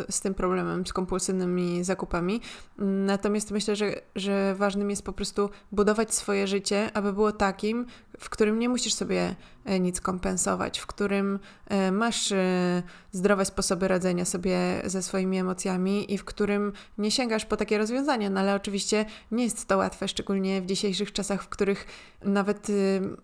[0.10, 2.42] z, tym problemem, z kompulsywnymi zakupami.
[2.78, 7.86] Natomiast myślę, że, że ważnym jest po prostu budować swoje życie, aby było takim,
[8.20, 13.88] w którym nie musisz sobie e, nic kompensować, w którym e, masz e, zdrowe sposoby
[13.88, 18.30] radzenia sobie ze swoimi emocjami i w którym nie sięgasz po takie rozwiązania.
[18.30, 21.86] No ale oczywiście nie jest to łatwe, szczególnie w dzisiejszych czasach, w których
[22.24, 22.68] nawet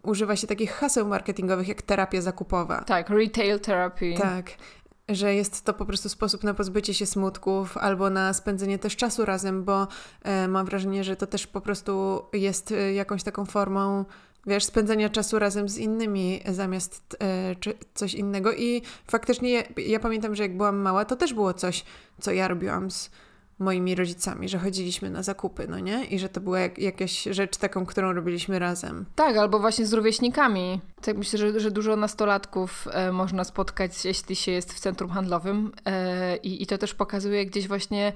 [0.04, 2.82] używa się takich haseł marketingowych jak terapia zakupowa.
[2.82, 4.14] Tak, retail therapy.
[4.18, 4.52] Tak
[5.10, 9.26] że jest to po prostu sposób na pozbycie się smutków albo na spędzenie też czasu
[9.26, 9.88] razem, bo
[10.24, 14.06] e, mam wrażenie, że to też po prostu jest e, jakąś taką formą
[14.48, 17.56] wiesz, spędzania czasu razem z innymi zamiast e,
[17.94, 18.54] coś innego.
[18.54, 21.86] I faktycznie ja, ja, pamiętam, że jak byłam mała, to też było coś,
[22.22, 23.12] co ja robiłam z
[23.64, 26.06] moimi rodzicami, że chodziliśmy na zakupy, no nie?
[26.06, 29.06] I że to była jak, jakaś rzecz taką, którą robiliśmy razem.
[29.16, 30.82] Tak, albo właśnie z rówieśnikami.
[31.02, 35.72] Tak myślę, że, że dużo nastolatków e, można spotkać, jeśli się jest w centrum handlowym
[35.86, 38.14] e, i, i to też pokazuje gdzieś właśnie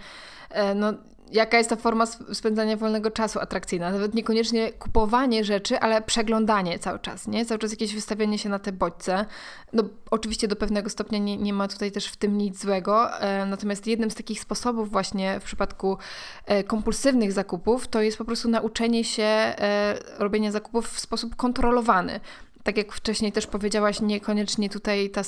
[0.49, 0.93] e, no,
[1.31, 3.91] jaka jest ta forma spędzania wolnego czasu atrakcyjna.
[3.91, 7.45] Nawet niekoniecznie kupowanie rzeczy, ale przeglądanie cały czas, nie?
[7.45, 9.25] Cały czas jakieś wystawianie się na te bodźce.
[9.73, 13.45] No oczywiście do pewnego stopnia nie, nie ma tutaj też w tym nic złego, e,
[13.45, 15.97] natomiast jednym z takich sposobów właśnie w przypadku
[16.45, 22.19] e, kompulsywnych zakupów to jest po prostu nauczenie się e, robienia zakupów w sposób kontrolowany
[22.63, 25.21] tak jak wcześniej też powiedziałaś, niekoniecznie tutaj ta,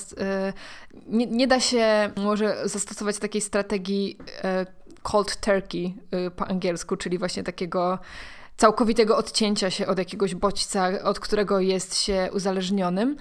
[1.06, 4.18] nie, nie, da się może zastosować takiej strategii
[5.02, 5.94] cold turkey
[6.26, 7.98] y, po angielsku, czyli właśnie takiego
[8.56, 13.16] całkowitego odcięcia się od jakiegoś bodźca, od którego jest się uzależnionym.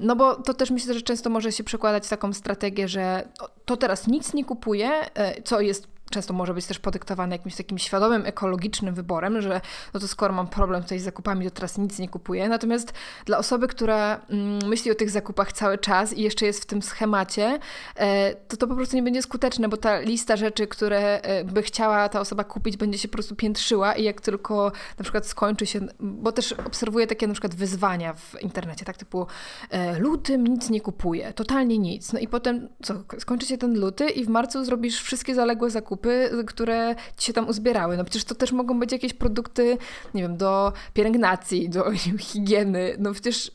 [0.00, 3.28] No bo to też myślę, że często może się przekładać taką strategię, że
[3.64, 7.78] to teraz nic nie kupuję, e, co jest często może być też podyktowane jakimś takim
[7.78, 9.60] świadomym, ekologicznym wyborem, że
[9.94, 12.48] no to skoro mam problem tutaj z zakupami, to teraz nic nie kupuję.
[12.48, 12.92] Natomiast
[13.24, 16.82] dla osoby, która mm, myśli o tych zakupach cały czas i jeszcze jest w tym
[16.82, 17.58] schemacie,
[17.96, 21.62] e, to to po prostu nie będzie skuteczne, bo ta lista rzeczy, które e, by
[21.62, 25.66] chciała ta osoba kupić, będzie się po prostu piętrzyła i jak tylko na przykład skończy
[25.66, 29.26] się, bo też obserwuję takie na przykład wyzwania w internecie, tak typu
[29.70, 32.12] e, lutym nic nie kupuję, totalnie nic.
[32.12, 35.99] No i potem co, skończy się ten luty i w marcu zrobisz wszystkie zaległe zakupy,
[36.00, 37.96] zakupy, które ci się tam uzbierały.
[37.96, 39.78] No przecież to też mogą być jakieś produkty,
[40.14, 42.96] nie wiem, do pielęgnacji, do higieny.
[42.98, 43.50] No przecież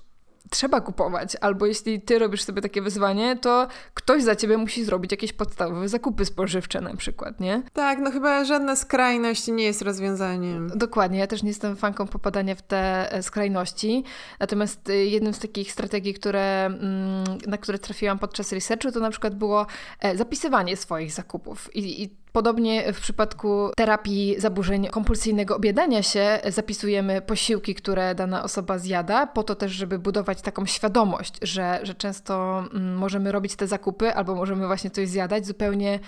[0.49, 5.11] trzeba kupować, albo jeśli ty robisz sobie takie wyzwanie, to ktoś za ciebie musi zrobić
[5.11, 7.63] jakieś podstawowe zakupy spożywcze na przykład, nie?
[7.73, 10.71] Tak, no chyba żadna skrajność nie jest rozwiązaniem.
[10.75, 14.03] Dokładnie, ja też nie jestem fanką popadania w te e, skrajności,
[14.39, 19.09] natomiast e, jednym z takich strategii, które, mm, na które trafiłam podczas researchu, to na
[19.09, 19.65] przykład było
[19.99, 27.21] e, zapisywanie swoich zakupów i, i Podobnie w przypadku terapii zaburzeń kompulsyjnego objadania się zapisujemy
[27.21, 32.63] posiłki, które dana osoba zjada, po to też, żeby budować taką świadomość, że, że często
[32.73, 35.99] mm, możemy robić te zakupy albo możemy właśnie coś zjadać zupełnie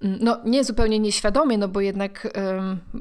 [0.00, 2.28] no nie zupełnie nieświadomie, no bo jednak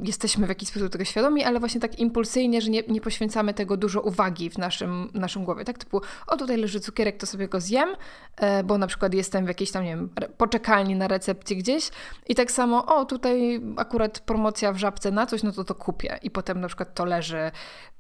[0.04, 3.78] jesteśmy w jakiś sposób tego świadomi, ale właśnie tak impulsyjnie, że nie, nie poświęcamy tego
[3.78, 5.78] dużo uwagi w naszym, naszym głowie, tak?
[5.78, 7.90] Typu o tutaj leży cukierek, to sobie go zjem,
[8.38, 11.90] e, bo na przykład jestem w jakiejś tam, nie wiem, poczekalni na recepcji gdzieś
[12.28, 16.20] i tak samo o tutaj akurat promocja w Żabce na coś, no to to kupię
[16.24, 17.52] i potem na przykład to leży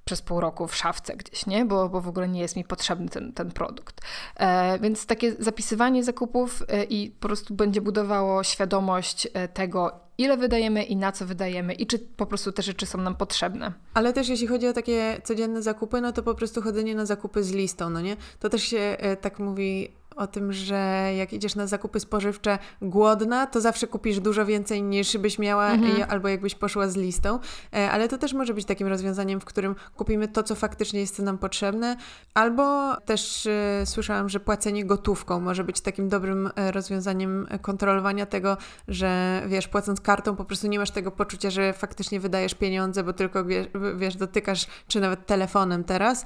[0.09, 1.65] przez pół roku w szafce gdzieś, nie?
[1.65, 4.01] Bo, bo w ogóle nie jest mi potrzebny ten, ten produkt.
[4.35, 10.37] E, więc takie zapisywanie zakupów e, i po prostu będzie budowało świadomość e, tego, ile
[10.37, 13.73] wydajemy i na co wydajemy i czy po prostu te rzeczy są nam potrzebne.
[13.93, 17.43] Ale też jeśli chodzi o takie codzienne zakupy, no to po prostu chodzenie na zakupy
[17.43, 18.17] z listą, no nie?
[18.39, 23.47] To też się e, tak mówi o tym, że jak idziesz na zakupy spożywcze głodna,
[23.47, 26.09] to zawsze kupisz dużo więcej niż byś miała, mhm.
[26.09, 27.39] albo jakbyś poszła z listą.
[27.73, 31.19] E, ale to też może być takim rozwiązaniem, w którym kupimy to, co faktycznie jest
[31.19, 31.97] nam potrzebne,
[32.33, 38.57] albo też e, słyszałam, że płacenie gotówką może być takim dobrym e, rozwiązaniem kontrolowania tego,
[38.87, 43.13] że wiesz, płacąc kartą po prostu nie masz tego poczucia, że faktycznie wydajesz pieniądze, bo
[43.13, 43.45] tylko
[43.95, 46.25] wiesz, dotykasz, czy nawet telefonem teraz,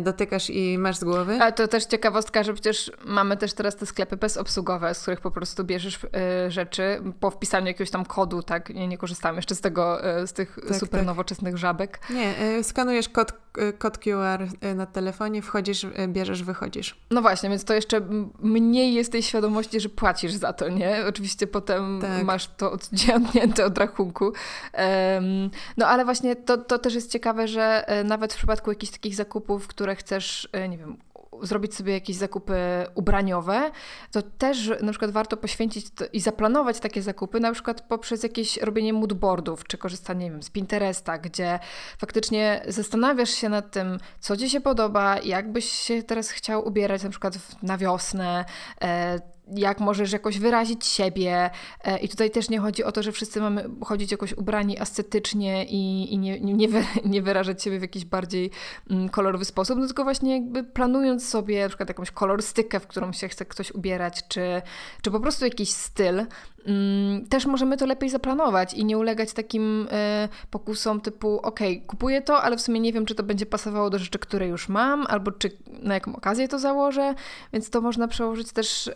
[0.00, 1.38] dotykasz i masz z głowy.
[1.42, 5.20] A to też ciekawostka, że przecież ma mamy też teraz te sklepy bezobsługowe, z których
[5.20, 8.74] po prostu bierzesz y, rzeczy po wpisaniu jakiegoś tam kodu, tak?
[8.74, 11.06] Nie, nie korzystam jeszcze z tego, y, z tych tak, super tak.
[11.06, 12.00] nowoczesnych żabek.
[12.10, 13.32] Nie, y, skanujesz kod,
[13.78, 16.96] kod QR na telefonie, wchodzisz, bierzesz, wychodzisz.
[17.10, 18.00] No właśnie, więc to jeszcze
[18.40, 21.04] mniej jest tej świadomości, że płacisz za to, nie?
[21.08, 22.24] Oczywiście potem tak.
[22.24, 24.32] masz to odciągnięte od rachunku.
[25.76, 29.66] No ale właśnie to, to też jest ciekawe, że nawet w przypadku jakichś takich zakupów,
[29.66, 30.96] które chcesz, nie wiem,
[31.42, 32.54] zrobić sobie jakieś zakupy
[32.94, 33.70] ubraniowe,
[34.10, 38.92] to też na przykład warto poświęcić i zaplanować takie zakupy, na przykład poprzez jakieś robienie
[38.92, 41.58] moodboardów, czy korzystanie wiem, z Pinteresta, gdzie
[41.98, 47.02] faktycznie zastanawiasz się nad tym, co Ci się podoba, jak byś się teraz chciał ubierać
[47.02, 48.44] na przykład na wiosnę,
[48.82, 51.50] e, jak możesz jakoś wyrazić siebie.
[51.84, 55.64] E, I tutaj też nie chodzi o to, że wszyscy mamy chodzić jakoś ubrani ascetycznie
[55.64, 58.50] i, i nie, nie, wy, nie wyrażać siebie w jakiś bardziej
[58.90, 63.12] mm, kolorowy sposób, no tylko właśnie jakby planując sobie na przykład jakąś kolorystykę, w którą
[63.12, 64.62] się chce ktoś ubierać, czy,
[65.02, 66.26] czy po prostu jakiś styl,
[67.28, 72.42] też możemy to lepiej zaplanować i nie ulegać takim y, pokusom typu ok, kupuję to,
[72.42, 75.32] ale w sumie nie wiem, czy to będzie pasowało do rzeczy, które już mam, albo
[75.32, 75.50] czy
[75.82, 77.14] na jaką okazję to założę,
[77.52, 78.92] więc to można przełożyć też y,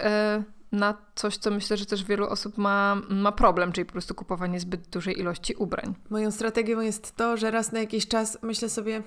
[0.73, 4.61] na coś, co myślę, że też wielu osób ma, ma problem, czyli po prostu kupowanie
[4.61, 5.95] zbyt dużej ilości ubrań.
[6.11, 9.03] Moją strategią jest to, że raz na jakiś czas myślę sobie,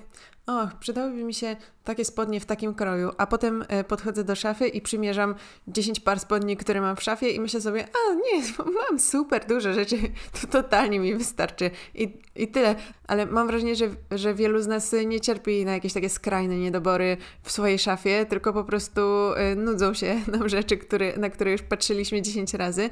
[0.50, 4.68] o, przydałyby mi się takie spodnie w takim kroju, a potem e, podchodzę do szafy
[4.68, 5.34] i przymierzam
[5.68, 8.42] 10 par spodni, które mam w szafie i myślę sobie, a nie,
[8.88, 9.96] mam super duże rzeczy,
[10.40, 12.74] to totalnie mi wystarczy i, i tyle.
[13.06, 17.16] Ale mam wrażenie, że, że wielu z nas nie cierpi na jakieś takie skrajne niedobory
[17.42, 19.00] w swojej szafie, tylko po prostu
[19.34, 22.90] e, nudzą się nam rzeczy, które, na które już patrzyliśmy 10 razy.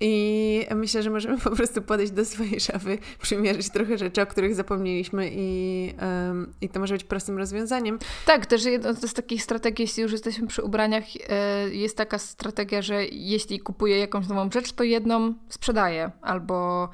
[0.00, 4.54] I myślę, że możemy po prostu podejść do swojej szafy, przymierzyć trochę rzeczy, o których
[4.54, 7.98] zapomnieliśmy i, um, i to może być prostym rozwiązaniem.
[8.26, 12.82] Tak, też jedna z takich strategii, jeśli już jesteśmy przy ubraniach, e, jest taka strategia,
[12.82, 16.88] że jeśli kupuję jakąś nową rzecz, to jedną sprzedaję albo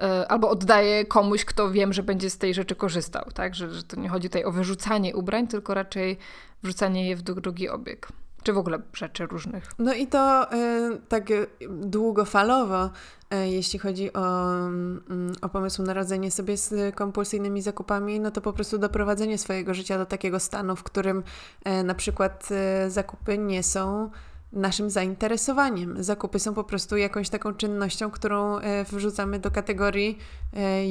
[0.00, 3.54] e, albo oddaję komuś, kto wiem, że będzie z tej rzeczy korzystał, tak?
[3.54, 6.18] Że, że to nie chodzi tutaj o wyrzucanie ubrań, tylko raczej
[6.62, 8.08] wrzucanie je w drugi obieg.
[8.42, 9.64] Czy w ogóle rzeczy różnych.
[9.78, 11.28] No i to y, tak
[11.70, 18.30] długofalowo, y, jeśli chodzi o, y, o pomysł na radzenie sobie z kompulsyjnymi zakupami, no
[18.30, 21.22] to po prostu doprowadzenie swojego życia do takiego stanu, w którym
[21.68, 22.48] y, na przykład
[22.86, 24.10] y, zakupy nie są
[24.52, 26.02] naszym zainteresowaniem.
[26.02, 28.62] Zakupy są po prostu jakąś taką czynnością, którą y,
[28.92, 30.18] wrzucamy do kategorii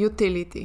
[0.08, 0.60] utility,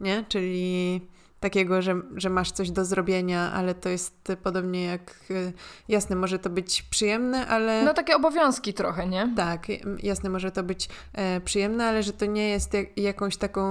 [0.00, 0.24] nie?
[0.28, 1.00] Czyli
[1.40, 5.52] takiego, że, że masz coś do zrobienia, ale to jest podobnie jak y,
[5.88, 7.84] jasne, może to być przyjemne, ale.
[7.84, 9.32] No takie obowiązki trochę, nie?
[9.36, 9.66] Tak,
[10.02, 13.62] jasne, może to być e, przyjemne, ale że to nie jest jak, jakąś taką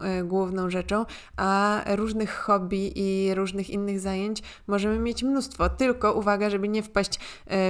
[0.00, 1.04] e, główną rzeczą,
[1.36, 5.68] a różnych hobby i różnych innych zajęć możemy mieć mnóstwo.
[5.68, 7.20] Tylko uwaga, żeby nie wpaść e,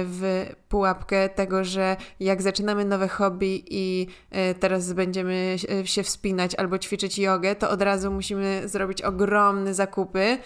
[0.05, 6.79] w pułapkę tego, że jak zaczynamy nowe hobby i e, teraz będziemy się wspinać albo
[6.79, 10.37] ćwiczyć jogę, to od razu musimy zrobić ogromny ogromne zakupy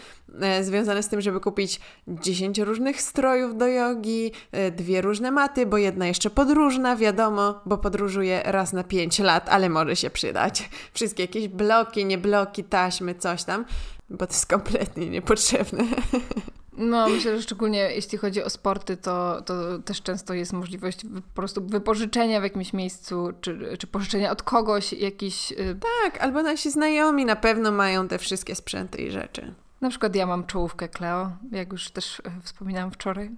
[0.41, 5.65] e, związane z tym, żeby kupić 10 różnych strojów do jogi, e, dwie różne maty,
[5.65, 10.69] bo jedna jeszcze podróżna, wiadomo, bo podróżuje raz na 5 lat, ale może się przydać.
[10.93, 13.65] Wszystkie jakieś bloki, nie bloki, taśmy, coś tam,
[14.09, 15.83] bo to jest kompletnie niepotrzebne.
[16.79, 21.35] No, myślę, że szczególnie jeśli chodzi o sporty, to, to też często jest możliwość po
[21.35, 25.51] prostu wypożyczenia w jakimś miejscu, czy, czy pożyczenia od kogoś jakiś.
[25.51, 29.53] Y, tak, albo nasi znajomi na pewno mają te wszystkie sprzęty i rzeczy.
[29.81, 33.31] Na przykład ja mam czołówkę Cleo, jak już też e, wspominałam wczoraj.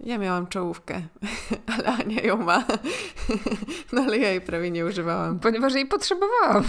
[0.00, 1.02] Ja miałam czołówkę,
[1.76, 2.64] ale Ania ją ma.
[3.92, 5.38] No ale ja jej prawie nie używałam.
[5.38, 6.64] Ponieważ jej potrzebowałam.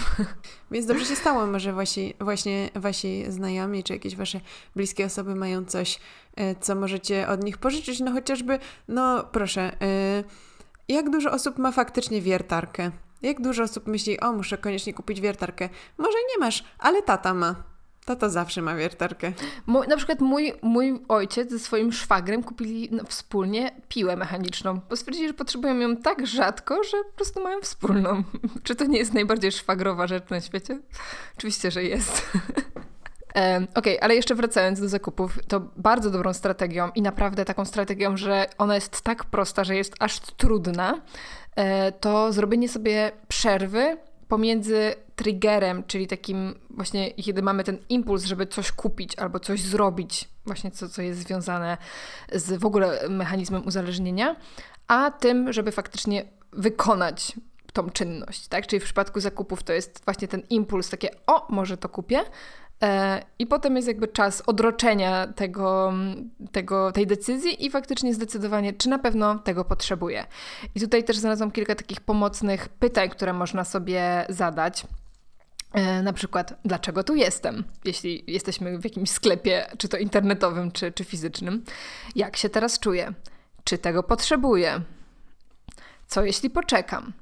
[0.71, 4.41] Więc dobrze się stało, może wasi, właśnie wasi znajomi, czy jakieś wasze
[4.75, 5.99] bliskie osoby mają coś,
[6.35, 7.99] e, co możecie od nich pożyczyć.
[7.99, 10.23] No chociażby, no proszę, e,
[10.87, 12.91] jak dużo osób ma faktycznie wiertarkę?
[13.21, 15.69] Jak dużo osób myśli, o muszę koniecznie kupić wiertarkę?
[15.97, 17.55] Może nie masz, ale tata ma.
[18.05, 19.31] Tata zawsze ma wiertarkę.
[19.65, 24.95] Mój, na przykład mój, mój ojciec ze swoim szwagrem kupili no, wspólnie piłę mechaniczną, bo
[24.95, 28.23] stwierdzili, że potrzebują ją tak rzadko, że po prostu mają wspólną.
[28.63, 30.79] Czy to nie jest najbardziej szwagrowa rzecz na świecie?
[31.37, 32.21] Oczywiście, że jest.
[33.29, 38.17] Okej, okay, ale jeszcze wracając do zakupów, to bardzo dobrą strategią i naprawdę taką strategią,
[38.17, 41.01] że ona jest tak prosta, że jest aż trudna,
[41.55, 43.97] e, to zrobienie sobie przerwy
[44.27, 50.29] pomiędzy triggerem, czyli takim właśnie, kiedy mamy ten impuls, żeby coś kupić albo coś zrobić,
[50.45, 51.77] właśnie co, co jest związane
[52.31, 54.35] z w ogóle mechanizmem uzależnienia,
[54.87, 57.33] a tym, żeby faktycznie wykonać
[57.73, 58.67] tą czynność, tak?
[58.67, 62.23] Czyli w przypadku zakupów to jest właśnie ten impuls, takie o, może to kupię,
[62.83, 65.93] E, I potem jest jakby czas odroczenia tego,
[66.51, 70.25] tego, tej decyzji i faktycznie zdecydowanie, czy na pewno tego potrzebuję.
[70.75, 74.87] I tutaj też znalazłam kilka takich pomocnych pytań, które można sobie zadać.
[75.73, 80.91] E, na przykład, dlaczego tu jestem, jeśli jesteśmy w jakimś sklepie, czy to internetowym, czy,
[80.91, 81.63] czy fizycznym?
[82.15, 83.13] Jak się teraz czuję?
[83.63, 84.81] Czy tego potrzebuję?
[86.07, 87.13] Co jeśli poczekam?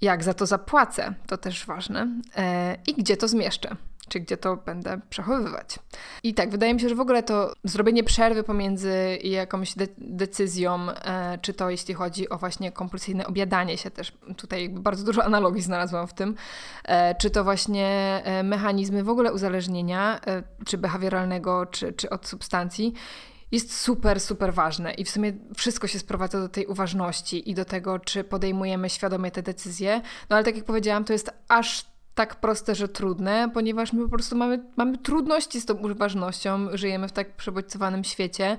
[0.00, 1.14] Jak za to zapłacę?
[1.26, 2.08] To też ważne.
[2.36, 3.76] E, I gdzie to zmieszczę?
[4.08, 5.78] Czy gdzie to będę przechowywać.
[6.22, 10.90] I tak, wydaje mi się, że w ogóle to zrobienie przerwy pomiędzy jakąś de decyzją,
[10.90, 15.62] e, czy to jeśli chodzi o właśnie kompulsyjne obiadanie się, też tutaj bardzo dużo analogii
[15.62, 16.34] znalazłam w tym,
[16.84, 17.86] e, czy to właśnie
[18.24, 22.94] e, mechanizmy w ogóle uzależnienia, e, czy behawioralnego, czy, czy od substancji,
[23.52, 27.64] jest super, super ważne i w sumie wszystko się sprowadza do tej uważności i do
[27.64, 30.00] tego, czy podejmujemy świadomie te decyzje.
[30.30, 31.86] No ale tak jak powiedziałam, to jest aż
[32.18, 37.08] tak proste, że trudne, ponieważ my po prostu mamy, mamy trudności z tą uważnością, żyjemy
[37.08, 38.56] w tak przebodźcowanym świecie,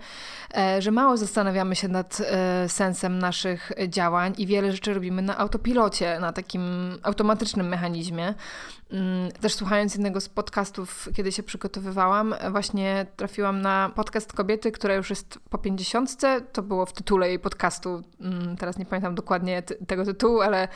[0.57, 5.37] e, że mało zastanawiamy się nad e, sensem naszych działań i wiele rzeczy robimy na
[5.37, 6.61] autopilocie, na takim
[7.03, 8.33] automatycznym mechanizmie.
[8.91, 14.93] Mm, też słuchając jednego z podcastów, kiedy się przygotowywałam, właśnie trafiłam na podcast kobiety, która
[14.95, 16.41] już jest po pięćdziesiątce.
[16.41, 18.01] To było w tytule jej podcastu.
[18.21, 20.67] Mm, teraz nie pamiętam dokładnie tego tytułu, ale,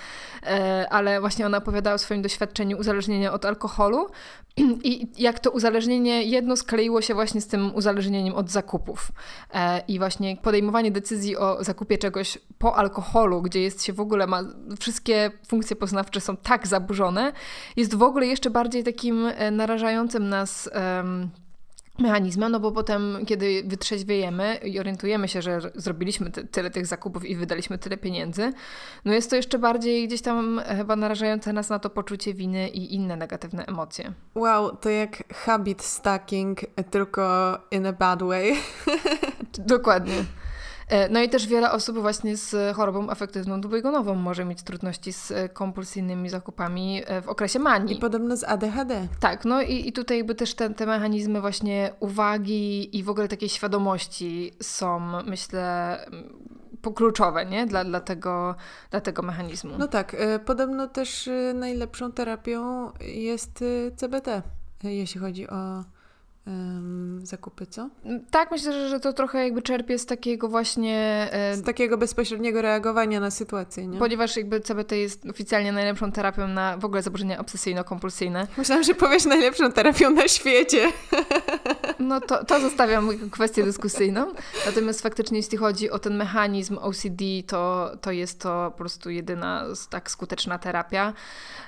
[0.44, 4.08] e, ale właśnie ona opowiadała o swoim doświadczeniu stopniu uzależnienia od alkoholu
[4.84, 9.12] i jak to uzależnienie jedno skleiło się właśnie z tym uzależnieniem od zakupów.
[9.54, 14.28] E, I właśnie podejmowanie decyzji o zakupie czegoś po alkoholu, gdzie jest się w ogóle,
[14.28, 14.44] ma
[14.80, 17.34] wszystkie funkcje poznawcze są tak zaburzone,
[17.76, 20.70] jest w ogóle jeszcze bardziej takim e, narażającym nas
[22.04, 27.26] mechanizmem, no bo potem, kiedy wytrzeźwiejemy i orientujemy się, że zrobiliśmy ty tyle tych zakupów
[27.26, 28.54] i wydaliśmy tyle pieniędzy,
[29.06, 32.96] no jest to jeszcze bardziej gdzieś tam chyba narażające nas na to poczucie winy i
[32.96, 34.14] inne negatywne emocje.
[34.36, 36.60] Wow, to jak habit stacking,
[36.92, 38.54] tylko in a bad way.
[39.58, 40.24] Dokładnie.
[40.94, 45.32] E, no i też wiele osób właśnie z chorobą afektywną dwubiegunową może mieć trudności z
[45.32, 47.98] e, kompulsyjnymi zakupami e, w okresie manii.
[47.98, 49.08] I podobno z ADHD.
[49.20, 53.28] Tak, no i, i tutaj jakby też te, te mechanizmy właśnie uwagi i w ogóle
[53.28, 55.98] takiej świadomości są, myślę,
[56.96, 57.66] kluczowe nie?
[57.66, 58.56] Dla, dla, tego,
[58.92, 59.74] dla tego mechanizmu.
[59.78, 60.16] No tak,
[60.46, 63.64] podobno też najlepszą terapią jest
[63.96, 64.42] CBT,
[64.84, 65.84] jeśli chodzi o
[67.24, 67.90] zakupy, co?
[68.32, 71.30] Tak, myślę, że, to trochę jakby czerpie z takiego właśnie...
[71.54, 74.00] Z takiego bezpośredniego reagowania na sytuację, nie?
[74.00, 78.48] Ponieważ jakby CBT jest oficjalnie najlepszą terapią na w ogóle zaburzenia obsesyjno-kompulsyjne.
[78.58, 80.92] Myślałam, że powiesz najlepszą terapią na świecie.
[82.00, 84.34] No to, to zostawiam kwestię dyskusyjną.
[84.66, 89.66] Natomiast faktycznie jeśli chodzi o ten mechanizm OCD, to, to jest to po prostu jedyna
[89.90, 91.14] tak skuteczna terapia.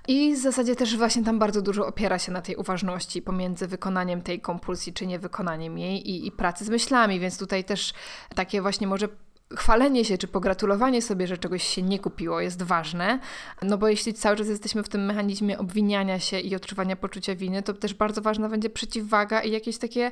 [0.08, 4.22] I w zasadzie też właśnie tam bardzo dużo opiera się na tej uważności pomiędzy wykonaniem
[4.22, 7.94] tej kompulsji czy niewykonaniem jej i, i pracy z myślami, więc tutaj też
[8.36, 9.08] takie właśnie może
[9.54, 13.20] chwalenie się czy pogratulowanie sobie, że czegoś się nie kupiło jest ważne,
[13.62, 17.64] no bo jeśli cały czas jesteśmy w tym mechanizmie obwiniania się i odczuwania poczucia winy,
[17.64, 20.12] to też bardzo ważna będzie przeciwwaga i jakieś takie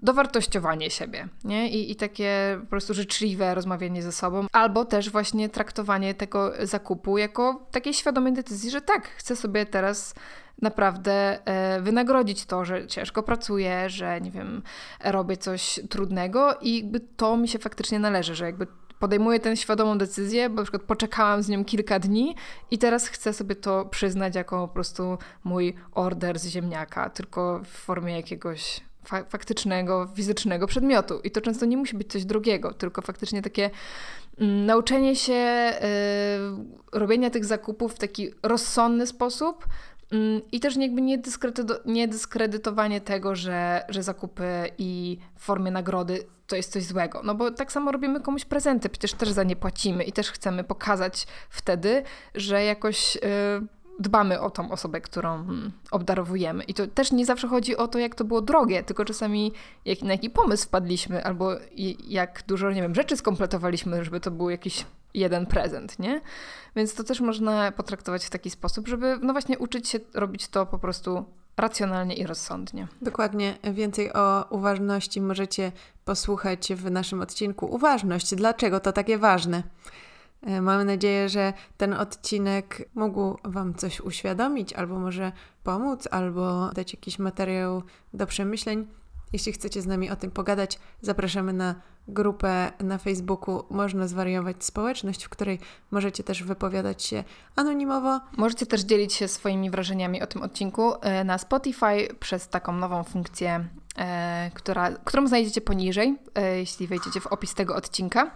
[0.00, 1.70] dowartościowanie siebie, nie?
[1.70, 7.18] I, i takie po prostu życzliwe rozmawianie ze sobą, albo też właśnie traktowanie tego zakupu
[7.18, 10.14] jako takiej świadomej decyzji, że tak, chcę sobie teraz
[10.62, 14.62] naprawdę e, wynagrodzić to, że ciężko pracuję, że nie wiem,
[15.04, 18.66] robię coś trudnego i jakby to mi się faktycznie należy, że jakby
[19.00, 22.34] podejmuję tę świadomą decyzję, bo na przykład poczekałam z nią kilka dni
[22.70, 27.68] i teraz chcę sobie to przyznać jako po prostu mój order z ziemniaka, tylko w
[27.68, 31.20] formie jakiegoś fa faktycznego, fizycznego przedmiotu.
[31.24, 33.70] I to często nie musi być coś drugiego, tylko faktycznie takie
[34.38, 35.72] mm, nauczenie się
[36.92, 39.66] y, robienia tych zakupów w taki rozsądny sposób,
[40.52, 41.02] I też jakby
[41.84, 47.20] niedyskredytowanie tego, że, że zakupy i w formie nagrody to jest coś złego.
[47.24, 50.64] No bo tak samo robimy komuś prezenty, przecież też za nie płacimy i też chcemy
[50.64, 52.02] pokazać wtedy,
[52.34, 53.20] że jakoś yy,
[54.00, 56.64] dbamy o tą osobę, którą mm, obdarowujemy.
[56.64, 59.52] I to też nie zawsze chodzi o to, jak to było drogie, tylko czasami
[59.84, 61.50] jak, na jaki pomysł wpadliśmy, albo
[62.08, 64.84] jak dużo, nie wiem, rzeczy skompletowaliśmy, żeby to był jakiś
[65.14, 66.20] jeden prezent, nie?
[66.76, 70.66] Więc to też można potraktować w taki sposób, żeby no właśnie uczyć się robić to
[70.66, 71.24] po prostu
[71.56, 72.88] racjonalnie i rozsądnie.
[73.02, 73.58] Dokładnie.
[73.72, 75.72] Więcej o uważności możecie
[76.04, 78.34] posłuchać w naszym odcinku Uważność.
[78.34, 79.62] Dlaczego to takie ważne?
[80.42, 85.32] E, mamy nadzieję, że ten odcinek mógł Wam coś uświadomić, albo może
[85.64, 87.82] pomóc, albo dać jakiś materiał
[88.14, 88.86] do przemyśleń.
[89.32, 91.74] Jeśli chcecie z nami o tym pogadać, zapraszamy na
[92.08, 95.58] grupę na Facebooku Można Zwariować Społeczność, w której
[95.90, 97.24] możecie też wypowiadać się
[97.56, 98.20] anonimowo.
[98.36, 103.04] Możecie też dzielić się swoimi wrażeniami o tym odcinku e, na Spotify przez taką nową
[103.04, 103.64] funkcję,
[103.98, 108.30] e, która, którą znajdziecie poniżej, e, jeśli wejdziecie w opis tego odcinka.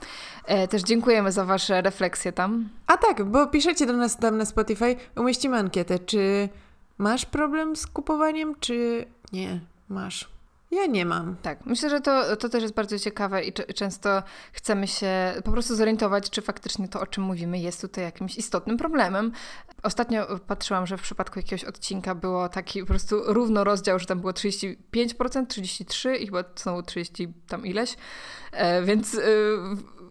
[0.70, 2.68] Też dziękujemy za Wasze refleksje tam.
[2.86, 6.48] A tak, bo piszecie do nas tam na Spotify, umieścimy ankietę, czy
[6.98, 10.33] masz problem z kupowaniem, czy nie masz.
[10.74, 11.36] Ja nie mam.
[11.42, 14.22] Tak, myślę, że to, to też jest bardzo ciekawe i często
[14.52, 18.76] chcemy się po prostu zorientować, czy faktycznie to, o czym mówimy, jest tutaj jakimś istotnym
[18.76, 19.32] problemem.
[19.82, 24.20] Ostatnio patrzyłam, że w przypadku jakiegoś odcinka było taki po prostu równo rozdział, że tam
[24.20, 24.76] było 35%,
[25.16, 27.96] 33% i chyba znowu 30 tam ileś,
[28.52, 29.20] e, więc e,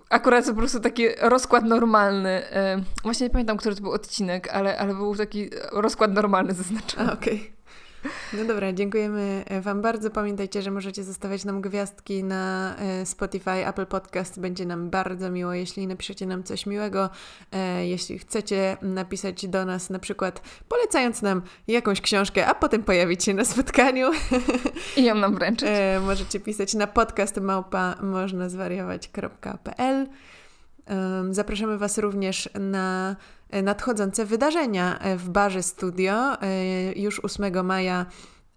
[0.10, 2.30] akurat po prostu taki rozkład normalny.
[2.52, 7.12] E, właśnie nie pamiętam, który to był odcinek, ale, ale był taki rozkład normalny zaznaczony.
[7.12, 7.40] Okej.
[7.40, 7.63] Okay.
[8.34, 10.10] No dobra, dziękujemy e, Wam bardzo.
[10.10, 14.40] Pamiętajcie, że możecie zostawiać nam gwiazdki na e, Spotify, Apple Podcast.
[14.40, 17.10] Będzie nam bardzo miło, jeśli napiszecie nam coś miłego.
[17.52, 23.24] E, jeśli chcecie napisać do nas na przykład polecając nam jakąś książkę, a potem pojawić
[23.24, 24.12] się na spotkaniu.
[24.98, 25.70] I ją nam wręczyć.
[26.02, 30.08] Możecie pisać na podcast małpa można zwariować.pl.
[31.30, 33.16] Zapraszamy Was również na
[33.64, 36.38] nadchodzące wydarzenia w barze studio.
[36.96, 38.06] Już 8 maja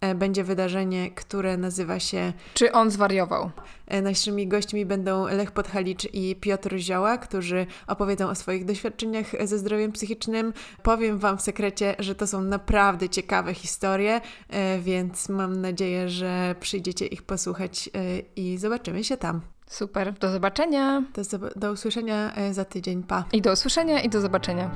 [0.01, 3.51] e, będzie wydarzenie, które nazywa się Czy on zwariował?
[3.87, 9.57] E, naszymi gośćmi będą Lech Podhalicz i Piotr Zioła, którzy opowiedzą o swoich doświadczeniach ze
[9.57, 10.53] zdrowiem psychicznym.
[10.83, 16.55] Powiem Wam w sekrecie, że to są naprawdę ciekawe historie, e, więc mam nadzieję, że
[16.59, 19.56] przyjdziecie ich posłuchać e, i zobaczymy się tam.
[19.67, 21.03] Super, do zobaczenia.
[21.13, 23.03] Do, do usłyszenia za tydzień.
[23.03, 23.25] Pa.
[23.33, 24.69] I do usłyszenia i do zobaczenia.